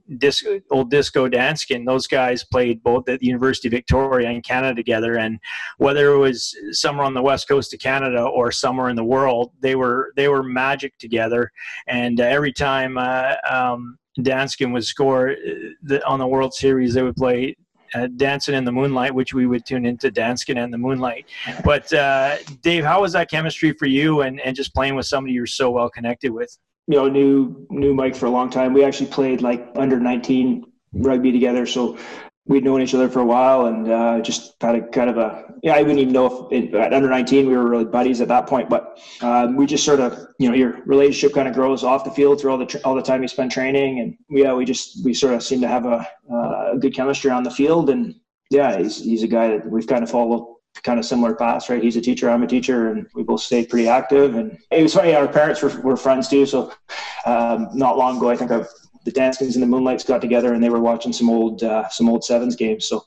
[0.70, 5.16] old Disco Danskin, those guys played both at the University of Victoria and Canada together.
[5.16, 5.38] And
[5.78, 9.52] whether it was somewhere on the west coast of Canada or somewhere in the world,
[9.61, 11.50] they were they were magic together.
[11.87, 15.35] And uh, every time uh, um, Danskin would score uh,
[15.82, 17.56] the, on the World Series, they would play
[17.94, 21.26] uh, Dancing in the Moonlight, which we would tune into Dancing in the Moonlight.
[21.64, 25.35] But uh, Dave, how was that chemistry for you and, and just playing with somebody
[25.35, 26.57] you're so well connected with?
[26.88, 28.72] You know, knew knew Mike for a long time.
[28.72, 31.96] We actually played like under 19 rugby together, so
[32.46, 35.44] we'd known each other for a while and uh, just had a kind of a
[35.62, 38.28] yeah I wouldn't even know if it, at under 19 we were really buddies at
[38.28, 41.85] that point but um, we just sort of you know your relationship kind of grows
[41.85, 44.64] off the field through all the all the time you spend training and yeah we
[44.64, 48.14] just we sort of seem to have a, uh, good chemistry on the field and
[48.50, 50.52] yeah he's he's a guy that we've kind of followed
[50.83, 51.83] kind of similar paths, right?
[51.83, 54.37] He's a teacher, I'm a teacher, and we both stayed pretty active.
[54.37, 56.46] And it was funny, our parents were, were friends too.
[56.46, 56.72] So
[57.26, 58.68] um, not long ago, I think I've
[59.05, 62.09] the Danskins and the Moonlights got together and they were watching some old uh, some
[62.09, 62.87] old sevens games.
[62.88, 63.05] So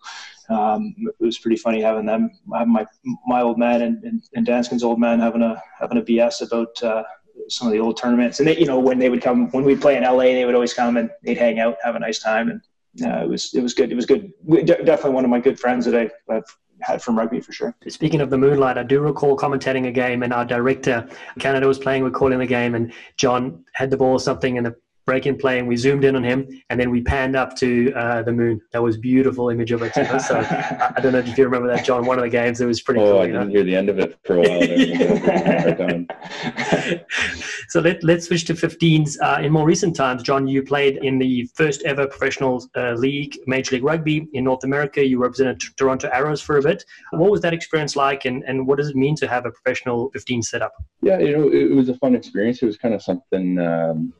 [0.49, 2.85] um, it was pretty funny having them, having my
[3.25, 6.81] my old man and, and, and Danskin's old man having a having a BS about
[6.83, 7.03] uh,
[7.49, 8.39] some of the old tournaments.
[8.39, 10.55] And they, you know, when they would come, when we'd play in LA, they would
[10.55, 12.61] always come and they'd hang out, have a nice time, and
[13.05, 13.91] uh, it was it was good.
[13.91, 14.33] It was good.
[14.65, 16.43] Definitely one of my good friends that I, I've
[16.81, 17.75] had from rugby for sure.
[17.87, 21.07] Speaking of the moonlight, I do recall commentating a game, and our director
[21.39, 24.65] Canada was playing, we're calling the game, and John had the ball or something, and
[24.65, 27.55] the break in play and we zoomed in on him and then we panned up
[27.57, 28.61] to uh, the moon.
[28.73, 29.93] That was beautiful image of it.
[29.93, 32.05] So I don't know if you remember that, John.
[32.05, 33.01] One of the games, it was pretty.
[33.01, 33.53] Oh, cool, I didn't know?
[33.53, 34.61] hear the end of it for a while.
[37.69, 39.17] so let, let's switch to 15s.
[39.21, 43.37] Uh, in more recent times, John, you played in the first ever professional uh, league,
[43.45, 45.05] Major League Rugby in North America.
[45.05, 46.85] You represented Toronto Arrows for a bit.
[47.11, 50.09] What was that experience like, and, and what does it mean to have a professional
[50.11, 50.73] 15 setup?
[51.01, 52.61] Yeah, you know, it was a fun experience.
[52.61, 53.59] It was kind of something.
[53.59, 54.13] Um,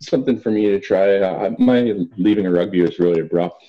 [0.00, 1.18] something for me to try.
[1.18, 3.64] Uh, my leaving of rugby was really abrupt.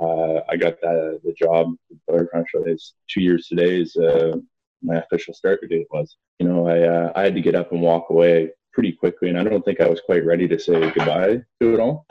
[0.00, 1.74] Uh, I got the, the job.
[3.08, 4.36] Two years today is uh,
[4.82, 6.16] my official start date was.
[6.38, 9.38] You know, I uh, I had to get up and walk away pretty quickly, and
[9.38, 12.06] I don't think I was quite ready to say goodbye to it all.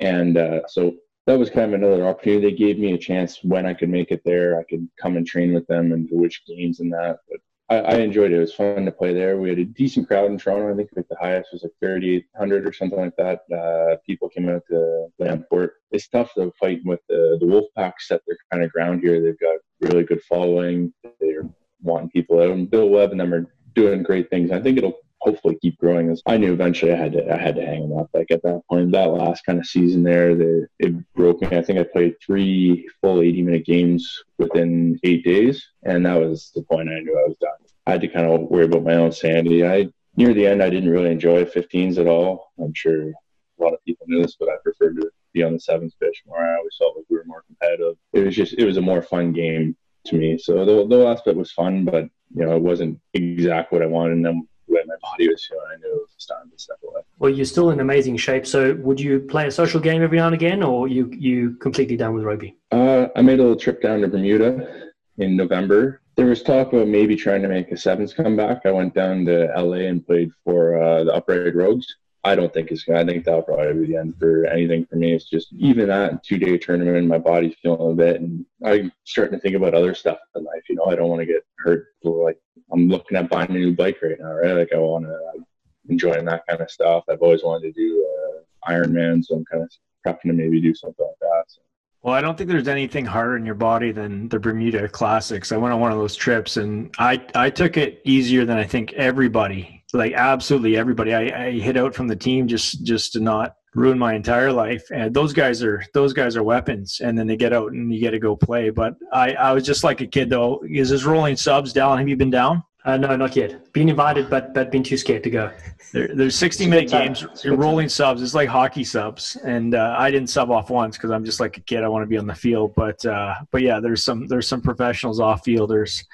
[0.00, 2.50] And uh, so that was kind of another opportunity.
[2.50, 4.58] They gave me a chance when I could make it there.
[4.58, 7.18] I could come and train with them and do which games and that.
[7.30, 8.36] But I, I, enjoyed it.
[8.36, 9.38] It was fun to play there.
[9.38, 10.72] We had a decent crowd in Toronto.
[10.72, 13.40] I think like the highest was like 3,800 or something like that.
[13.52, 15.70] Uh, people came out to Lamport.
[15.90, 19.20] It's tough though fighting with the the Wolfpack set their kind of ground here.
[19.20, 20.92] They've got really good following.
[21.20, 21.48] They're
[21.82, 24.52] wanting people out, and Bill Webb and them are doing great things.
[24.52, 26.10] I think it'll hopefully keep growing.
[26.10, 28.10] As I knew eventually I had to I had to hang them up.
[28.14, 31.56] Like at that point, that last kind of season there, the, it broke me.
[31.56, 36.52] I think I played three full 80 minute games within eight days, and that was
[36.54, 37.50] the point I knew I was done.
[37.86, 39.66] I had to kind of worry about my own sanity.
[39.66, 42.52] I near the end I didn't really enjoy 15s at all.
[42.58, 45.60] I'm sure a lot of people knew this, but I preferred to be on the
[45.60, 46.38] sevens pitch more.
[46.38, 47.96] I always felt like we were more competitive.
[48.12, 49.76] It was just it was a more fun game
[50.06, 50.38] to me.
[50.38, 53.90] So the the last bit was fun, but you know it wasn't exactly what I
[53.90, 54.14] wanted.
[54.14, 57.02] And then way my body was feeling, I knew it was time to step away.
[57.18, 58.46] Well, you're still in amazing shape.
[58.46, 61.96] So, would you play a social game every now and again, or you you completely
[61.96, 62.56] done with rugby?
[62.70, 66.00] Uh, I made a little trip down to Bermuda in November.
[66.16, 68.62] There was talk about maybe trying to make a sevens comeback.
[68.64, 71.86] I went down to LA and played for uh, the Upright Rogues.
[72.26, 72.96] I don't think it's good.
[72.96, 75.12] I think that'll probably be the end for anything for me.
[75.12, 79.38] It's just even that two day tournament, my body's feeling a bit, and I'm starting
[79.38, 80.62] to think about other stuff in life.
[80.68, 81.86] You know, I don't want to get hurt.
[82.02, 82.38] Like
[82.72, 84.52] I'm looking at buying a new bike right now, right?
[84.52, 85.44] Like I want to
[85.88, 87.04] enjoying that kind of stuff.
[87.08, 89.70] I've always wanted to do uh, Ironman, so I'm kind of
[90.06, 91.44] prepping to maybe do something like that.
[91.46, 91.60] So.
[92.02, 95.52] Well, I don't think there's anything harder in your body than the Bermuda Classics.
[95.52, 98.64] I went on one of those trips, and I I took it easier than I
[98.64, 101.14] think everybody like absolutely everybody.
[101.14, 104.84] I, I hit out from the team just just to not ruin my entire life.
[104.90, 107.00] And those guys are those guys are weapons.
[107.00, 108.70] And then they get out and you get to go play.
[108.70, 110.64] But I I was just like a kid though.
[110.68, 111.98] Is this rolling subs, Dallin?
[111.98, 112.64] Have you been down?
[112.86, 113.72] Uh, no, not yet.
[113.72, 115.50] Been invited, but but been too scared to go.
[115.92, 117.26] There, there's 60 minute games.
[117.42, 118.22] You're rolling subs.
[118.22, 121.56] It's like hockey subs, and uh, I didn't sub off once because I'm just like
[121.56, 121.82] a kid.
[121.82, 122.74] I want to be on the field.
[122.76, 126.04] But uh, but yeah, there's some there's some professionals off fielders.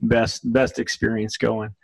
[0.00, 1.74] Best best experience going.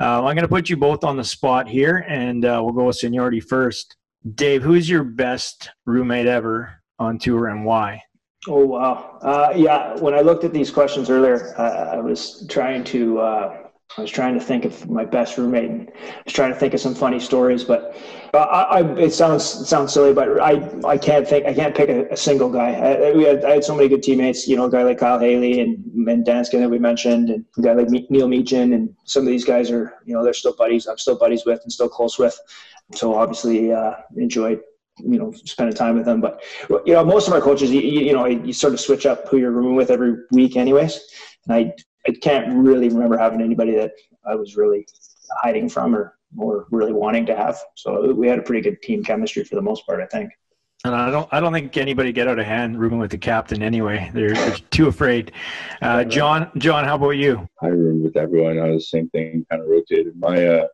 [0.00, 2.84] Uh, I'm going to put you both on the spot here, and uh, we'll go
[2.84, 3.97] with seniority first.
[4.34, 8.02] Dave, who's your best roommate ever on tour, and why?
[8.46, 9.96] Oh wow, uh, yeah.
[9.96, 13.20] When I looked at these questions earlier, I was trying to
[13.96, 16.74] I was trying to think of my best roommate and I was trying to think
[16.74, 17.96] of some funny stories, but
[18.34, 21.74] uh, I, I, it sounds it sounds silly, but I, I can't think I can't
[21.74, 22.74] pick a, a single guy.
[22.74, 25.18] I, we had I had so many good teammates, you know, a guy like Kyle
[25.18, 29.22] Haley and and Danskin that we mentioned, and a guy like Neil Meechin, and some
[29.22, 30.86] of these guys are you know they're still buddies.
[30.86, 32.38] I'm still buddies with and still close with.
[32.94, 34.60] So obviously uh, enjoyed
[34.98, 36.20] you know spending time with them.
[36.20, 36.42] But
[36.86, 39.38] you know most of our coaches, you, you know, you sort of switch up who
[39.38, 41.00] you're rooming with every week, anyways.
[41.46, 41.72] And I
[42.06, 43.92] I can't really remember having anybody that
[44.26, 44.86] I was really
[45.42, 47.58] hiding from or or really wanting to have.
[47.74, 50.30] So we had a pretty good team chemistry for the most part, I think.
[50.84, 53.62] And I don't, I don't think anybody get out of hand rooming with the captain
[53.62, 54.10] anyway.
[54.14, 55.32] They're, they're too afraid.
[55.82, 57.48] Uh, John, John, how about you?
[57.60, 58.60] I roomed with everyone.
[58.60, 60.14] I was the same thing, kind of rotated.
[60.16, 60.66] My uh,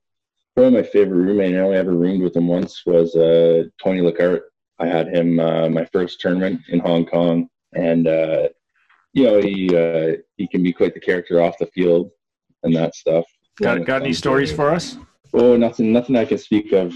[0.54, 2.82] probably my favorite roommates, I only ever roomed with him once.
[2.86, 4.42] Was uh, Tony Lacarte.
[4.78, 8.48] I had him uh, my first tournament in Hong Kong, and uh,
[9.12, 12.10] you know he uh, he can be quite the character off the field
[12.62, 13.24] and that stuff.
[13.60, 14.96] Got, got any stories for us?
[15.32, 16.94] Oh, nothing, nothing I can speak of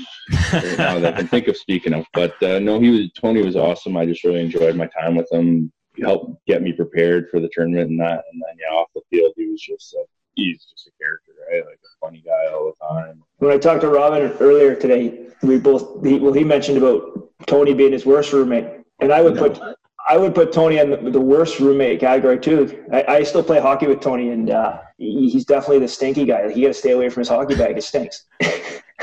[0.52, 2.06] right now that I can think of speaking of.
[2.14, 3.96] But uh, no, he was Tony was awesome.
[3.96, 5.72] I just really enjoyed my time with him.
[5.96, 8.22] He helped get me prepared for the tournament and that.
[8.32, 10.04] And then yeah, off the field, he was just a,
[10.38, 11.64] he's just a character, right?
[11.66, 13.22] Like a funny guy all the time.
[13.38, 17.74] When I talked to Robin earlier today, we both he, well he mentioned about Tony
[17.74, 18.66] being his worst roommate,
[19.00, 19.48] and I would no.
[19.48, 19.76] put
[20.08, 22.84] I would put Tony in the, the worst roommate category too.
[22.92, 26.46] I, I, still play hockey with Tony, and uh, he, he's definitely the stinky guy.
[26.46, 28.24] Like, you got to stay away from his hockey bag; it stinks.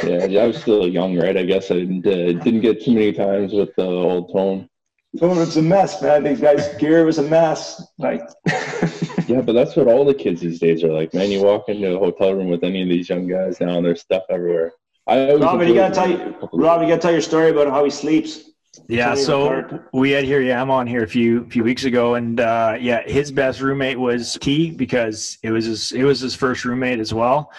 [0.04, 1.38] yeah, I was still young, right?
[1.38, 4.68] I guess I didn't, uh, didn't get too many times with the old Tone.
[5.20, 6.24] Tone was a mess, man.
[6.24, 7.86] These guys' gear was a mess.
[8.00, 8.22] Like,
[9.28, 11.32] yeah, but that's what all the kids these days are like, man.
[11.32, 14.02] You walk into a hotel room with any of these young guys now, and there's
[14.02, 14.74] stuff everywhere.
[15.08, 17.92] I Robin, you gotta tell you, Robin, you gotta tell your story about how he
[17.92, 18.50] sleeps.
[18.88, 22.40] Yeah, so we had here yeah, I'm on here a few few weeks ago, and
[22.40, 26.66] uh, yeah, his best roommate was T because it was his it was his first
[26.66, 27.52] roommate as well.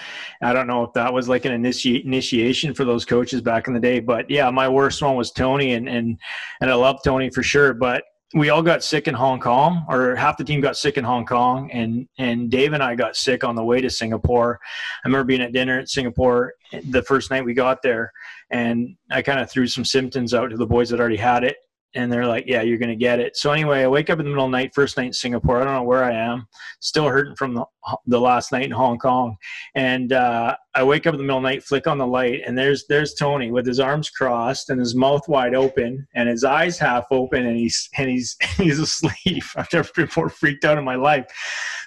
[0.42, 3.74] I don't know if that was like an initi- initiation for those coaches back in
[3.74, 6.18] the day, but yeah, my worst one was Tony, and and
[6.60, 10.16] and I love Tony for sure, but we all got sick in Hong Kong, or
[10.16, 13.44] half the team got sick in Hong Kong, and and Dave and I got sick
[13.44, 14.58] on the way to Singapore.
[15.04, 16.54] I remember being at dinner at Singapore
[16.90, 18.12] the first night we got there,
[18.50, 21.56] and I kind of threw some symptoms out to the boys that already had it,
[21.94, 24.30] and they're like, "Yeah, you're gonna get it." So anyway, I wake up in the
[24.30, 25.60] middle of the night, first night in Singapore.
[25.60, 26.46] I don't know where I am,
[26.80, 27.64] still hurting from the
[28.06, 29.36] the last night in Hong Kong,
[29.74, 32.42] and uh, I wake up in the middle of the night, flick on the light,
[32.46, 36.44] and there's there's Tony with his arms crossed and his mouth wide open and his
[36.44, 39.44] eyes half open, and he's and he's he's asleep.
[39.56, 41.26] I've never been more freaked out in my life.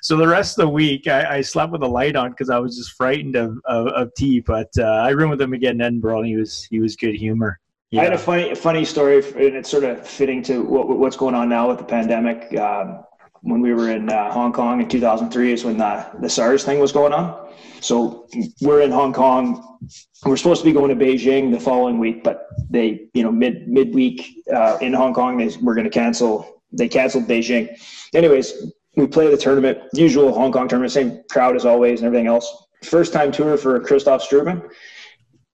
[0.01, 2.57] So the rest of the week, I, I slept with the light on because I
[2.57, 4.39] was just frightened of of, of T.
[4.39, 7.15] But uh, I roomed with him again in Edinburgh, and he was he was good
[7.15, 7.59] humor.
[7.91, 8.02] Yeah.
[8.02, 11.34] I had a funny funny story, and it's sort of fitting to what, what's going
[11.34, 12.56] on now with the pandemic.
[12.58, 13.04] Um,
[13.41, 16.80] when we were in uh, Hong Kong in 2003 is when the, the SARS thing
[16.80, 17.49] was going on.
[17.80, 18.28] So
[18.62, 19.78] we're in Hong Kong.
[20.25, 23.67] We're supposed to be going to Beijing the following week, but they, you know, mid
[23.67, 26.62] midweek uh, in Hong Kong, they were going to cancel.
[26.73, 27.69] They canceled Beijing.
[28.13, 32.28] Anyways, we play the tournament, usual Hong Kong tournament, same crowd as always, and everything
[32.28, 32.67] else.
[32.84, 34.69] First time tour for Christoph Struben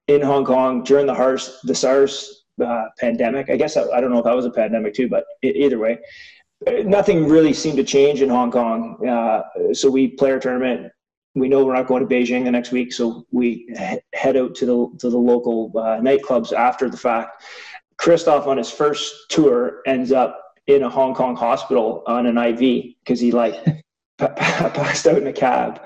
[0.07, 3.49] in Hong Kong during the SARS, the SARS uh, pandemic.
[3.49, 5.99] I guess I, I, don't know if that was a pandemic too, but either way,
[6.83, 9.05] nothing really seemed to change in Hong Kong.
[9.07, 10.91] Uh, so we play our tournament.
[11.33, 13.67] We know we're not going to Beijing the next week, so we
[14.13, 17.43] head out to the to the local uh, nightclubs after the fact.
[17.97, 22.95] Christoph on his first tour ends up in a Hong Kong hospital on an IV
[23.03, 23.55] because he like
[24.17, 25.81] passed out in a cab,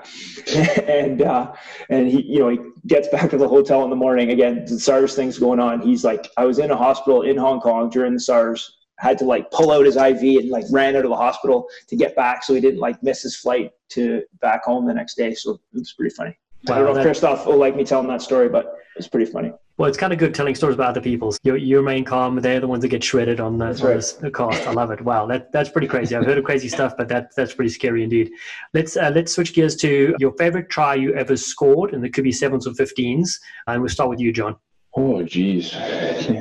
[0.86, 1.52] and uh,
[1.88, 4.64] and he you know he gets back to the hotel in the morning again.
[4.64, 5.80] The SARS thing's going on.
[5.80, 8.78] He's like, I was in a hospital in Hong Kong during the SARS.
[8.98, 11.96] Had to like pull out his IV and like ran out of the hospital to
[11.96, 15.32] get back so he didn't like miss his flight to back home the next day.
[15.32, 16.38] So it was pretty funny.
[16.66, 19.30] Wow, I don't know if Christoph will like me telling that story, but it's pretty
[19.30, 19.52] funny.
[19.80, 21.40] Well, it's kind of good telling stories about other people's.
[21.42, 22.36] You, you remain calm.
[22.36, 24.14] They're the ones that get shredded on the, on right.
[24.20, 24.66] the cost.
[24.66, 25.00] I love it.
[25.00, 26.14] Wow, that, that's pretty crazy.
[26.14, 28.30] I've heard of crazy stuff, but that that's pretty scary indeed.
[28.74, 32.24] Let's uh, let's switch gears to your favorite try you ever scored, and it could
[32.24, 33.40] be sevens or fifteens.
[33.68, 34.56] And we'll start with you, John.
[34.98, 35.72] Oh, geez,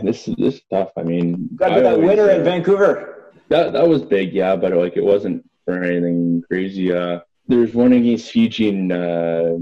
[0.03, 0.89] this is this tough.
[0.97, 3.31] I mean, got to that winner uh, in Vancouver.
[3.47, 6.91] That that was big, yeah, but like it wasn't for anything crazy.
[6.91, 9.59] Uh, there's one against Fiji in, uh,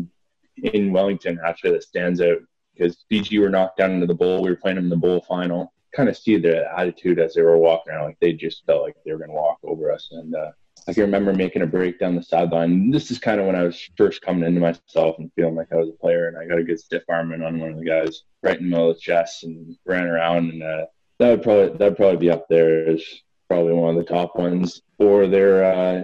[0.63, 2.39] in Wellington actually that stands out
[2.77, 4.41] because Fiji were knocked down into the bowl.
[4.41, 5.73] We were playing them in the bowl final.
[5.95, 8.95] Kind of see the attitude as they were walking around, like they just felt like
[9.05, 10.09] they were going to walk over us.
[10.11, 10.51] And uh,
[10.87, 12.91] I can remember making a break down the sideline.
[12.91, 15.77] This is kind of when I was first coming into myself and feeling like I
[15.77, 16.27] was a player.
[16.27, 18.65] And I got a good stiff arm in on one of the guys right in
[18.65, 20.51] the middle of the chest and ran around.
[20.51, 20.85] And uh,
[21.19, 23.03] that would probably that would probably be up there as
[23.49, 24.81] probably one of the top ones.
[24.99, 26.03] Or their uh,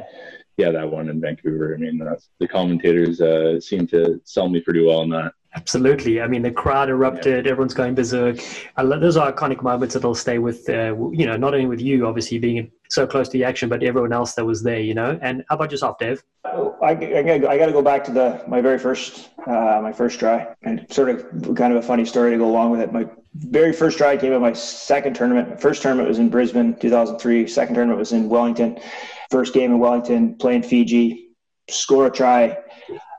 [0.57, 1.73] yeah, that one in Vancouver.
[1.73, 1.99] I mean,
[2.39, 5.33] the commentators uh, seem to sell me pretty well on that.
[5.55, 6.19] Absolutely.
[6.19, 7.45] I mean, the crowd erupted.
[7.45, 7.51] Yeah.
[7.51, 8.38] Everyone's going berserk.
[8.78, 12.39] those are iconic moments that'll stay with, uh, you know, not only with you, obviously
[12.39, 15.17] being so close to the action, but everyone else that was there, you know.
[15.21, 16.23] And how about yourself, Dave?
[16.45, 20.19] I, I, I got to go back to the my very first uh, my first
[20.19, 22.91] try, and sort of kind of a funny story to go along with it.
[22.91, 25.61] My very first try came at my second tournament.
[25.61, 27.47] First tournament was in Brisbane, 2003.
[27.47, 28.80] Second tournament was in Wellington.
[29.34, 31.29] First game in Wellington, playing Fiji,
[31.67, 32.55] score a try.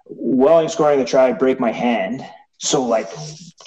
[0.07, 2.25] Welling scoring the try, break my hand.
[2.59, 3.11] so like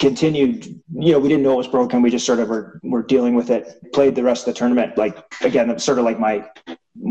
[0.00, 0.64] continued
[1.04, 2.00] you know we didn't know it was broken.
[2.00, 3.64] We just sort of were, were dealing with it.
[3.92, 6.36] Played the rest of the tournament like again it's sort of like my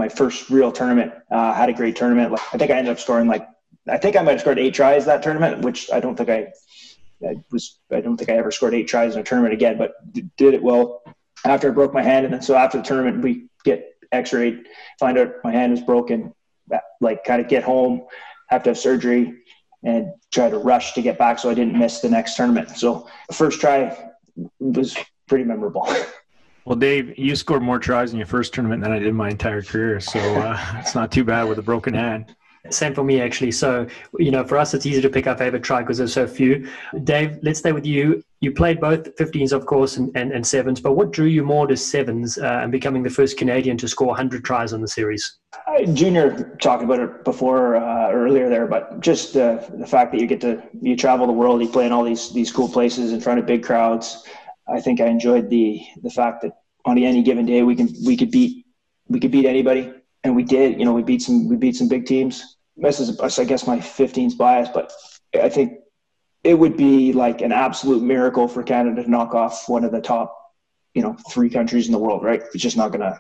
[0.02, 1.14] my first real tournament.
[1.30, 2.32] Uh, had a great tournament.
[2.32, 3.46] Like, i think i ended up scoring like
[3.88, 6.48] i think i might have scored eight tries that tournament which i don't think i
[7.24, 9.92] I was I don't think I ever scored eight tries in a tournament again, but
[10.14, 11.04] did it well.
[11.46, 12.26] After I broke my hand.
[12.26, 14.68] And then so after the tournament, we get X-rayed,
[15.00, 16.34] find out my hand is broken,
[17.02, 18.06] like kind of get home,
[18.50, 19.34] have to have surgery,
[19.84, 22.72] and try to rush to get back so I didn't miss the next tournament.
[22.72, 23.98] So the first try
[24.60, 24.98] was
[25.28, 25.88] pretty memorable.
[26.68, 29.62] Well, Dave, you scored more tries in your first tournament than I did my entire
[29.62, 32.36] career, so uh, it's not too bad with a broken hand.
[32.70, 33.52] Same for me, actually.
[33.52, 33.88] So,
[34.18, 36.68] you know, for us, it's easy to pick our favorite try because there's so few.
[37.04, 38.24] Dave, let's stay with you.
[38.40, 41.66] You played both 15s, of course, and, and, and sevens, but what drew you more
[41.66, 45.40] to sevens uh, and becoming the first Canadian to score 100 tries on the series?
[45.94, 50.42] Junior talked about it before uh, earlier there, but just the fact that you get
[50.42, 53.40] to you travel the world, you play in all these these cool places in front
[53.40, 54.24] of big crowds.
[54.68, 56.54] I think I enjoyed the the fact that
[56.86, 58.66] on any given day we can we could beat
[59.08, 59.94] we could beat anybody,
[60.24, 60.80] and we did.
[60.80, 63.78] You know, we beat some we beat some big teams this is I guess my
[63.78, 64.94] 15's bias, but
[65.34, 65.80] I think
[66.44, 70.02] it would be like an absolute miracle for Canada to knock off one of the
[70.02, 70.36] top,
[70.94, 72.24] you know, three countries in the world.
[72.24, 72.42] Right?
[72.54, 73.20] It's just not gonna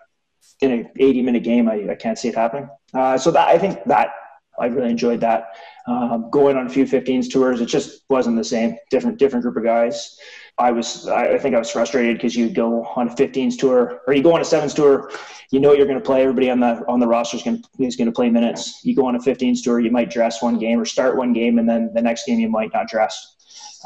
[0.61, 1.69] in an 80 minute game.
[1.69, 2.69] I, I can't see it happening.
[2.93, 4.11] Uh, so that I think that
[4.59, 5.45] I really enjoyed that.
[5.87, 8.75] Um, going on a few 15s tours, it just wasn't the same.
[8.89, 10.17] Different different group of guys.
[10.59, 14.13] I was I think I was frustrated because you go on a 15s tour or
[14.13, 15.11] you go on a sevens tour,
[15.51, 16.21] you know you're going to play.
[16.21, 18.81] Everybody on the on the roster is going is going to play minutes.
[18.83, 21.59] You go on a 15s tour, you might dress one game or start one game,
[21.59, 23.35] and then the next game you might not dress.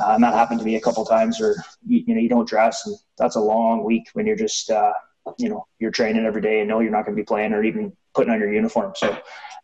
[0.01, 1.41] Uh, and that happened to me a couple times.
[1.41, 1.55] Or
[1.85, 4.93] you, you, know you don't dress, and that's a long week when you're just uh,
[5.37, 7.63] you know you're training every day and know you're not going to be playing or
[7.65, 8.93] even putting on your uniform.
[8.95, 9.17] So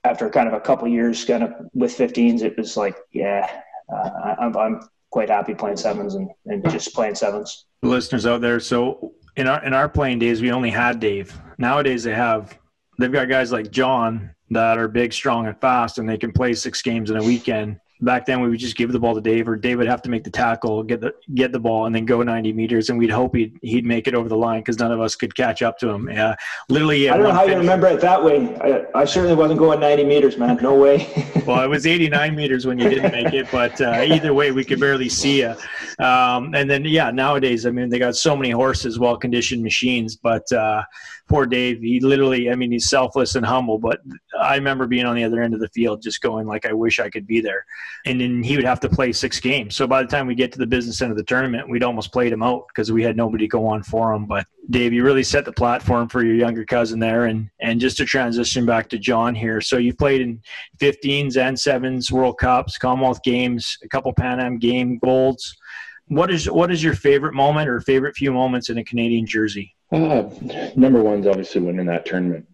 [0.03, 3.61] after kind of a couple years, kind of with 15s, it was like yeah,
[3.93, 7.65] uh, I'm, I'm quite happy playing sevens and, and just playing sevens.
[7.81, 11.35] The Listeners out there, so in our in our playing days, we only had Dave.
[11.57, 12.55] Nowadays, they have
[12.99, 16.53] they've got guys like John that are big, strong, and fast, and they can play
[16.53, 19.47] six games in a weekend back then we would just give the ball to Dave,
[19.47, 22.05] or Dave would have to make the tackle, get the get the ball, and then
[22.05, 24.91] go 90 meters, and we'd hope he'd he'd make it over the line because none
[24.91, 26.09] of us could catch up to him.
[26.09, 26.35] Yeah,
[26.69, 27.09] literally.
[27.09, 27.53] I don't know how finish.
[27.53, 28.55] you remember it that way.
[28.57, 30.57] I, I, certainly wasn't going 90 meters, man.
[30.61, 31.07] No way.
[31.45, 34.63] well, it was 89 meters when you didn't make it, but uh, either way, we
[34.63, 35.55] could barely see you.
[35.99, 40.15] Um, and then yeah, nowadays, I mean, they got so many horses, well conditioned machines,
[40.15, 40.51] but.
[40.51, 40.83] Uh,
[41.27, 43.99] poor Dave, he literally, I mean, he's selfless and humble, but
[44.39, 46.99] I remember being on the other end of the field just going like, I wish
[46.99, 47.65] I could be there.
[48.05, 49.75] And then he would have to play six games.
[49.75, 52.13] So by the time we get to the business end of the tournament, we'd almost
[52.13, 54.25] played him out because we had nobody go on for him.
[54.25, 57.25] But Dave, you really set the platform for your younger cousin there.
[57.25, 59.61] And, and just to transition back to John here.
[59.61, 60.41] So you played in
[60.79, 65.57] 15s and sevens World Cups, Commonwealth Games, a couple Pan Am game golds.
[66.09, 69.75] What is what is your favorite moment or favorite few moments in a Canadian jersey?
[69.91, 70.29] Uh,
[70.75, 72.45] number one's obviously winning that tournament.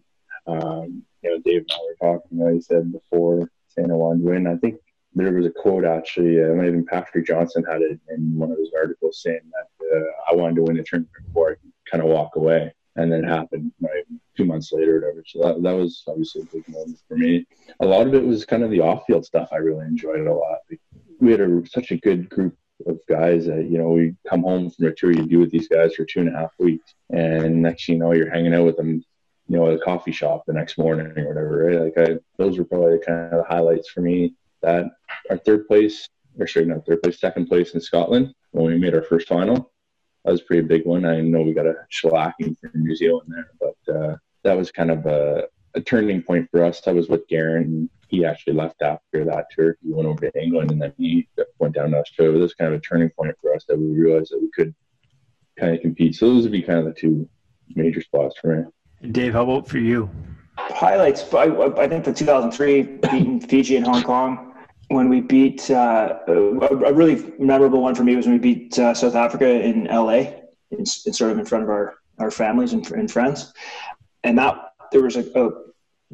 [0.46, 2.38] Um, you know, Dave and I were talking.
[2.38, 4.46] Know, he said before saying I wanted to win.
[4.46, 4.76] I think
[5.14, 6.42] there was a quote actually.
[6.42, 10.34] Uh, even Patrick Johnston had it in one of his articles saying that uh, I
[10.34, 13.28] wanted to win the tournament before I could kind of walk away, and then it
[13.28, 14.04] happened right,
[14.36, 15.24] two months later or whatever.
[15.26, 17.46] So that that was obviously a big moment for me.
[17.80, 19.48] A lot of it was kind of the off-field stuff.
[19.52, 20.58] I really enjoyed it a lot.
[21.20, 22.56] We had a, such a good group
[22.86, 25.68] of guys that you know we come home from a tour you do with these
[25.68, 28.76] guys for two and a half weeks and next you know you're hanging out with
[28.76, 29.02] them
[29.48, 32.58] you know at a coffee shop the next morning or whatever right like I, those
[32.58, 34.34] were probably kind of the highlights for me
[34.64, 34.86] that
[35.30, 36.08] our third place
[36.38, 39.72] or sorry not third place second place in scotland when we made our first final
[40.24, 43.28] that was a pretty big one i know we got a shellacking from new zealand
[43.28, 45.44] there but uh, that was kind of a,
[45.74, 49.76] a turning point for us i was with Garen he actually left after that tour.
[49.82, 52.38] He went over to England and then he went down to Australia.
[52.38, 54.74] It was kind of a turning point for us that we realized that we could
[55.58, 56.14] kind of compete.
[56.14, 57.28] So those would be kind of the two
[57.74, 59.10] major spots for me.
[59.10, 60.10] Dave, how about for you?
[60.56, 61.32] Highlights.
[61.34, 61.44] I,
[61.76, 64.53] I think the 2003 beating Fiji and Hong Kong
[64.88, 68.94] when we beat uh, a, really memorable one for me was when we beat uh,
[68.94, 70.32] South Africa in LA,
[70.70, 73.52] in, in, sort of in front of our, our families and, and friends.
[74.22, 75.50] And that there was a, a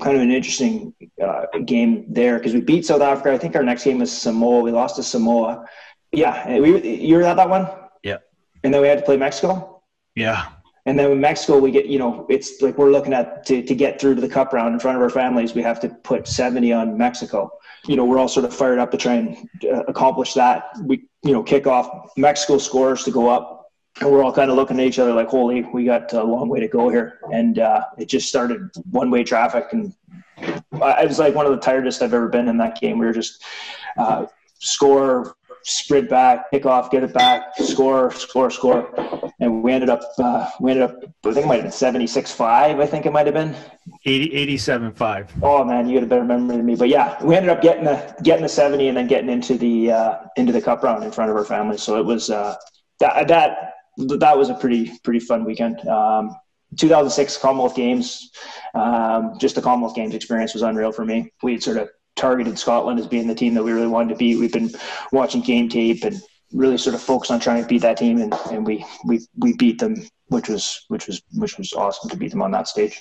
[0.01, 3.33] kind of an interesting uh, game there because we beat South Africa.
[3.33, 4.63] I think our next game was Samoa.
[4.63, 5.67] We lost to Samoa.
[6.13, 7.69] Yeah, we you were at that one.
[8.03, 8.19] Yeah,
[8.65, 9.83] and then we had to play Mexico.
[10.17, 10.49] Yeah,
[10.87, 13.75] and then with Mexico we get you know it's like we're looking at to to
[13.75, 15.55] get through to the cup round in front of our families.
[15.55, 17.53] We have to put seventy on Mexico.
[17.87, 20.71] You know we're all sort of fired up to try and uh, accomplish that.
[20.83, 23.61] We you know kick off Mexico scores to go up
[24.01, 26.49] and we're all kind of looking at each other like, holy, we got a long
[26.49, 27.19] way to go here.
[27.33, 29.67] And uh, it just started one way traffic.
[29.73, 29.93] And
[30.81, 32.99] I was like one of the tiredest I've ever been in that game.
[32.99, 33.45] We were just
[33.99, 34.27] uh,
[34.59, 40.03] score sprint back, pick off, get it back, score, score, score, and we ended up
[40.19, 42.81] uh, we ended up I think it might have been seventy six five.
[42.81, 43.57] I think it might have been
[44.05, 45.33] 80, 87 5.
[45.43, 46.77] Oh man, you got a better memory than me.
[46.77, 49.93] But yeah, we ended up getting the getting the seventy and then getting into the
[49.93, 51.77] uh, into the cup round in front of our family.
[51.79, 52.57] So it was uh,
[53.01, 55.87] that that that was a pretty pretty fun weekend.
[55.87, 56.37] Um,
[56.77, 58.31] 2006 Commonwealth Games,
[58.75, 61.33] um, just the Commonwealth Games experience was unreal for me.
[61.43, 61.89] We had sort of
[62.21, 64.39] targeted Scotland as being the team that we really wanted to beat.
[64.39, 64.71] We've been
[65.11, 66.21] watching game tape and
[66.53, 69.57] really sort of focused on trying to beat that team, and, and we we we
[69.57, 69.97] beat them,
[70.29, 73.01] which was which was which was awesome to beat them on that stage.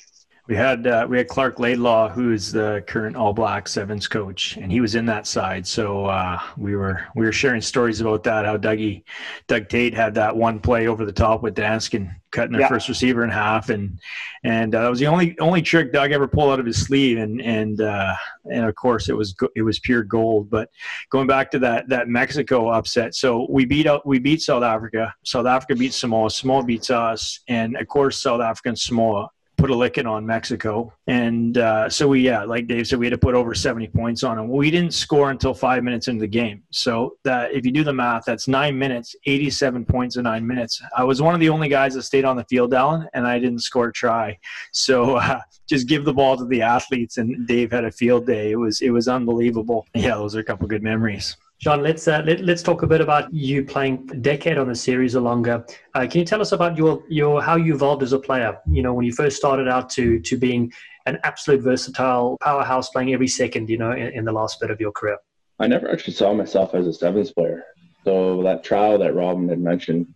[0.50, 4.72] We had uh, we had Clark Laidlaw, who's the current All Black Sevens coach, and
[4.72, 5.68] he was in that side.
[5.68, 8.46] So uh, we were we were sharing stories about that.
[8.46, 9.04] How Dougie
[9.46, 12.68] Doug Tate had that one play over the top with Danskin, cutting their yeah.
[12.68, 14.00] first receiver in half, and
[14.44, 17.20] and uh, that was the only only trick Doug ever pulled out of his sleeve.
[17.20, 18.16] And and uh,
[18.52, 20.50] and of course it was it was pure gold.
[20.50, 20.72] But
[21.12, 25.14] going back to that that Mexico upset, so we beat out we beat South Africa.
[25.24, 26.32] South Africa beat Samoa.
[26.32, 29.30] Samoa beats us, and of course South Africa and Samoa
[29.60, 30.94] put a licking on Mexico.
[31.08, 34.24] And uh, so we, yeah, like Dave said, we had to put over 70 points
[34.24, 34.50] on them.
[34.50, 36.64] We didn't score until five minutes into the game.
[36.72, 40.82] So that if you do the math, that's nine minutes, 87 points in nine minutes.
[40.96, 43.38] I was one of the only guys that stayed on the field, Alan, and I
[43.40, 44.38] didn't score a try.
[44.72, 47.18] So uh, just give the ball to the athletes.
[47.18, 48.52] And Dave had a field day.
[48.52, 49.86] It was, it was unbelievable.
[49.94, 51.36] Yeah, those are a couple good memories.
[51.60, 54.76] John, let's uh, let, us talk a bit about you playing a decade on the
[54.76, 55.66] series or longer.
[55.94, 58.58] Uh, can you tell us about your your how you evolved as a player?
[58.66, 60.72] You know, when you first started out to to being
[61.06, 63.70] an absolute versatile powerhouse, playing every second.
[63.70, 65.18] You know, in, in the last bit of your career.
[65.60, 67.66] I never actually saw myself as a sevens player.
[68.06, 70.08] So that trial that Robin had mentioned,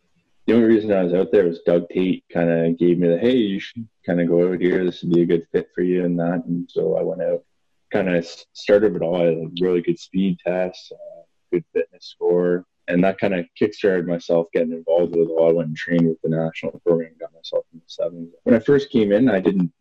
[0.48, 3.20] the only reason I was out there was Doug Tate kind of gave me the
[3.20, 4.86] hey, you should kind of go out here.
[4.86, 6.46] This would be a good fit for you and that.
[6.46, 7.44] And so I went out,
[7.92, 9.18] kind of started it all.
[9.18, 10.94] I had a really good speed test.
[10.94, 11.23] Uh,
[11.54, 12.66] good fitness score.
[12.88, 15.52] And that kind of kickstarted myself getting involved with a lot.
[15.52, 18.34] I went and trained with the national program, got myself in the sevens.
[18.44, 19.72] When I first came in, I didn't,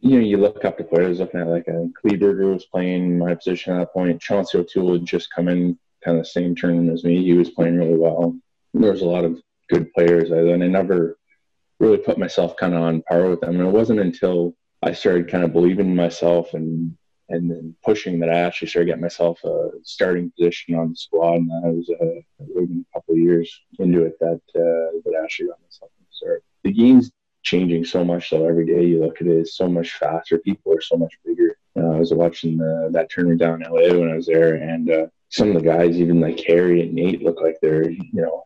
[0.00, 3.34] you know, you look up to players, looking at like a Kleberger was playing my
[3.34, 4.20] position at that point.
[4.20, 7.22] Chauncey O'Toole had just come in kind of the same tournament as me.
[7.22, 8.36] He was playing really well.
[8.74, 11.16] There was a lot of good players, and I never
[11.78, 13.56] really put myself kind of on par with them.
[13.58, 16.96] And it wasn't until I started kind of believing in myself and
[17.28, 21.36] and then pushing that I actually started getting myself a starting position on the squad,
[21.36, 25.48] and I was uh, a couple of years into it that uh, that I actually
[25.48, 26.44] got myself the start.
[26.64, 27.10] The game's
[27.42, 28.46] changing so much though.
[28.46, 30.38] Every day you look at it, it's so much faster.
[30.38, 31.56] People are so much bigger.
[31.76, 34.90] Uh, I was watching the, that tournament down in LA when I was there, and
[34.90, 38.44] uh, some of the guys, even like Harry and Nate, look like they're you know